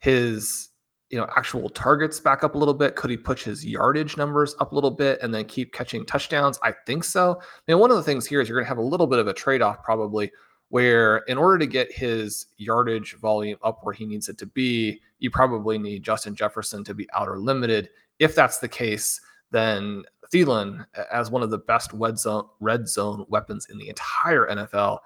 [0.06, 0.68] his
[1.10, 2.94] you know actual targets back up a little bit?
[2.94, 6.60] Could he push his yardage numbers up a little bit and then keep catching touchdowns?
[6.62, 7.40] I think so.
[7.40, 9.18] I mean, one of the things here is you're going to have a little bit
[9.18, 10.30] of a trade off probably
[10.68, 15.00] where in order to get his yardage volume up where he needs it to be,
[15.18, 17.88] you probably need Justin Jefferson to be outer limited.
[18.20, 23.24] If that's the case, then Thielen, as one of the best red zone, red zone
[23.28, 24.98] weapons in the entire NFL,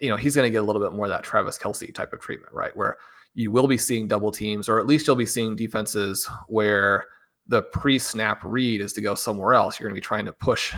[0.00, 2.12] you know, he's going to get a little bit more of that Travis Kelce type
[2.12, 2.76] of treatment, right?
[2.76, 2.98] Where
[3.34, 7.04] you will be seeing double teams, or at least you'll be seeing defenses where
[7.46, 9.78] the pre snap read is to go somewhere else.
[9.78, 10.74] You're going to be trying to push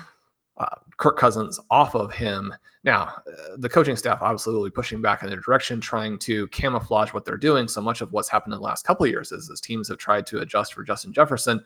[0.56, 2.52] uh, Kirk Cousins off of him.
[2.82, 6.46] Now, uh, the coaching staff obviously will be pushing back in their direction, trying to
[6.48, 7.68] camouflage what they're doing.
[7.68, 9.98] So much of what's happened in the last couple of years is as teams have
[9.98, 11.62] tried to adjust for Justin Jefferson.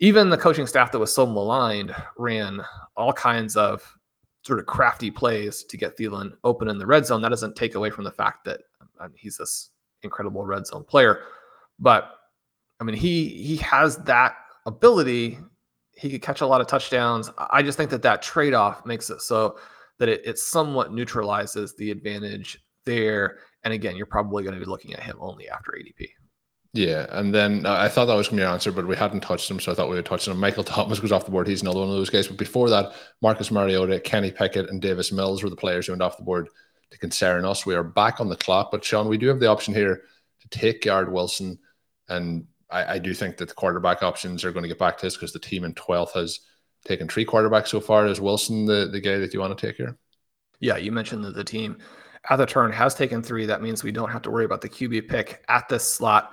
[0.00, 2.60] Even the coaching staff that was so maligned ran
[2.96, 3.96] all kinds of
[4.42, 7.20] sort of crafty plays to get Thielen open in the red zone.
[7.20, 8.60] That doesn't take away from the fact that
[9.00, 9.70] I mean, he's this
[10.02, 11.20] incredible red zone player,
[11.78, 12.10] but
[12.80, 14.34] I mean he he has that
[14.66, 15.38] ability
[15.98, 17.30] he could catch a lot of touchdowns.
[17.36, 19.58] I just think that that trade off makes it so
[19.98, 23.38] that it, it somewhat neutralizes the advantage there.
[23.64, 26.08] And again, you're probably going to be looking at him only after ADP.
[26.74, 28.94] Yeah, and then uh, I thought that was going to be your answer, but we
[28.94, 30.38] hadn't touched him, so I thought we would touch him.
[30.38, 32.28] Michael Thomas goes off the board; he's another one of those guys.
[32.28, 32.92] But before that,
[33.22, 36.48] Marcus Mariota, Kenny Pickett, and Davis Mills were the players who went off the board
[36.90, 37.66] to concern us.
[37.66, 40.02] We are back on the clock, but Shawn, we do have the option here
[40.40, 41.58] to take Garrett Wilson
[42.08, 45.06] and I, I do think that the quarterback options are going to get back to
[45.06, 46.40] this because the team in 12th has
[46.84, 48.06] taken three quarterbacks so far.
[48.06, 49.96] Is Wilson the, the guy that you want to take here?
[50.60, 51.78] Yeah, you mentioned that the team
[52.28, 53.46] at the turn has taken three.
[53.46, 56.32] That means we don't have to worry about the QB pick at this slot.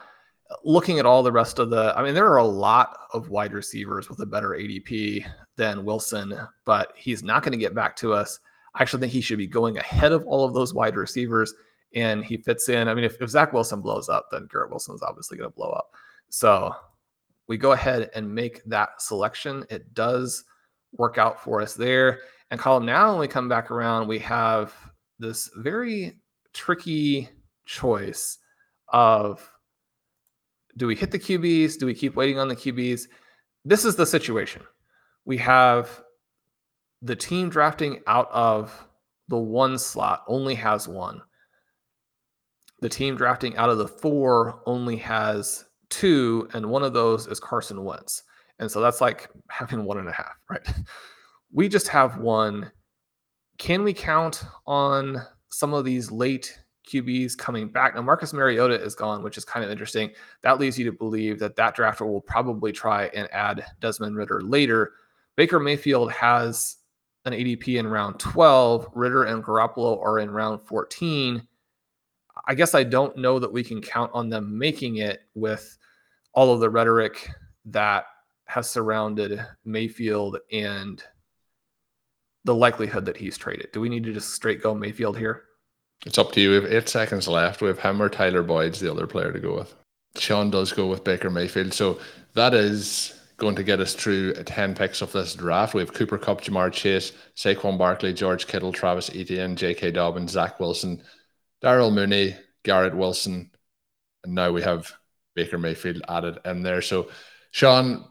[0.63, 3.53] Looking at all the rest of the, I mean, there are a lot of wide
[3.53, 5.25] receivers with a better ADP
[5.57, 8.39] than Wilson, but he's not going to get back to us.
[8.75, 11.53] I actually think he should be going ahead of all of those wide receivers,
[11.93, 12.87] and he fits in.
[12.87, 15.55] I mean, if, if Zach Wilson blows up, then Garrett Wilson is obviously going to
[15.55, 15.91] blow up.
[16.29, 16.75] So
[17.47, 19.65] we go ahead and make that selection.
[19.69, 20.43] It does
[20.91, 22.19] work out for us there.
[22.51, 24.73] And Colm, now when we come back around, we have
[25.19, 26.19] this very
[26.53, 27.29] tricky
[27.65, 28.39] choice
[28.89, 29.49] of
[30.77, 31.79] do we hit the QBs?
[31.79, 33.07] Do we keep waiting on the QBs?
[33.63, 34.61] This is the situation.
[35.23, 36.01] We have
[37.05, 38.87] the team drafting out of
[39.27, 41.21] the one slot only has one.
[42.81, 47.39] The team drafting out of the four only has two, and one of those is
[47.39, 48.23] Carson Wentz.
[48.57, 50.67] And so that's like having one and a half, right?
[51.53, 52.71] We just have one.
[53.59, 56.57] Can we count on some of these late
[56.91, 57.95] QBs coming back.
[57.95, 60.11] Now, Marcus Mariota is gone, which is kind of interesting.
[60.43, 64.41] That leads you to believe that that drafter will probably try and add Desmond Ridder
[64.41, 64.91] later.
[65.35, 66.77] Baker Mayfield has
[67.25, 68.89] an ADP in round 12.
[68.93, 71.45] Ridder and Garoppolo are in round 14.
[72.47, 75.77] I guess I don't know that we can count on them making it with
[76.33, 77.29] all of the rhetoric
[77.65, 78.05] that
[78.45, 81.03] has surrounded Mayfield and
[82.43, 83.71] the likelihood that he's traded.
[83.71, 85.43] Do we need to just straight go Mayfield here?
[86.05, 86.49] It's up to you.
[86.49, 87.61] We have eight seconds left.
[87.61, 89.73] We have him or Tyler Boyd's the other player to go with.
[90.17, 91.73] Shawn does go with Baker Mayfield.
[91.73, 91.99] So
[92.33, 95.73] that is going to get us through 10 picks of this draft.
[95.73, 99.91] We have Cooper Kupp, Ja'Marr Chase, Saquon Barkley, George Kittle, Travis Etienne, J.K.
[99.91, 101.03] Dobbins, Zach Wilson,
[101.61, 103.51] Daryl Mooney, Garrett Wilson,
[104.23, 104.91] and now we have
[105.35, 106.81] Baker Mayfield added in there.
[106.81, 107.09] So,
[107.51, 108.05] Shawn,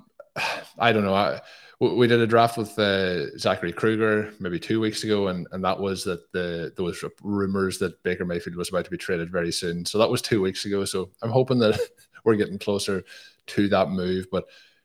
[0.79, 1.15] I don't know.
[1.15, 1.41] I,
[1.81, 5.79] we did a draft with uh, Zachary Kruger maybe two weeks ago, and, and that
[5.79, 9.53] was that the there was rumors that Baker Mayfield was about to be traded very
[9.53, 9.85] soon.
[9.85, 10.85] So that was two weeks ago.
[10.85, 11.79] So I'm hoping that
[12.25, 13.05] we're getting closer
[13.49, 14.29] to that move.
[14.31, 14.45] But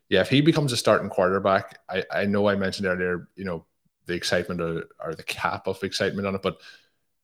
[0.10, 3.66] yeah, if he becomes a starting quarterback, I, I know I mentioned earlier, you know,
[4.08, 6.60] the excitement or, or the cap of excitement on it, but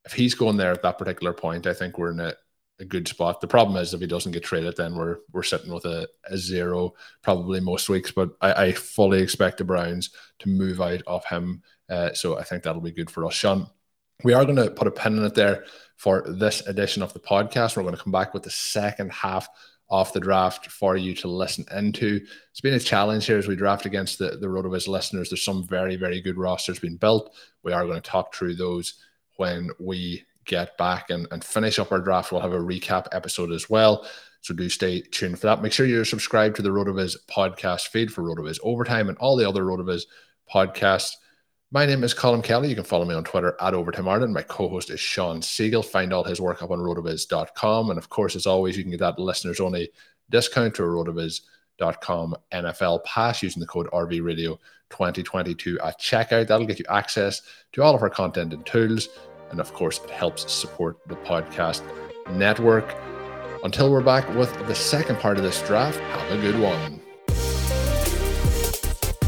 [0.06, 2.34] if he's going there at that particular point, I think we're in a,
[2.80, 3.42] a good spot.
[3.42, 6.38] The problem is if he doesn't get traded, then we're we're sitting with a, a
[6.38, 8.12] zero probably most weeks.
[8.12, 11.64] But I, I fully expect the Browns to move out of him.
[11.90, 13.34] Uh, so I think that'll be good for us.
[13.34, 13.68] Shawn,
[14.24, 15.66] we are going to put a pin in it there
[15.98, 17.76] for this edition of the podcast.
[17.76, 19.48] We're going to come back with the second half
[19.90, 22.20] of the draft for you to listen into.
[22.52, 25.30] It's been a challenge here as we draft against the, the RotoViz listeners.
[25.30, 27.36] There's some very, very good rosters being built.
[27.64, 28.96] We are going to talk through those
[29.38, 32.32] when we get back and, and finish up our draft.
[32.32, 34.08] We'll have a recap episode as well.
[34.42, 35.62] So do stay tuned for that.
[35.62, 39.48] Make sure you're subscribed to the RotoViz podcast feed for RotoViz Overtime and all the
[39.48, 40.04] other RotoViz
[40.54, 41.14] podcasts.
[41.72, 42.70] My name is Colm Kelly.
[42.70, 44.32] You can follow me on Twitter at Overtime.
[44.32, 45.84] My co-host is Shawn Siegele.
[45.84, 47.90] Find all his work up on rotoviz.com.
[47.90, 49.90] And of course, as always, you can get that listeners only
[50.30, 54.60] discount to a rotoviz.com NFL pass using the code RV Radio
[54.92, 56.48] 2022 at checkout.
[56.48, 57.42] That'll get you access
[57.74, 59.10] to all of our content and tools.
[59.50, 61.82] And of course, it helps support the podcast
[62.32, 62.96] network.
[63.64, 67.02] Until we're back with the second part of this draft, have a good one.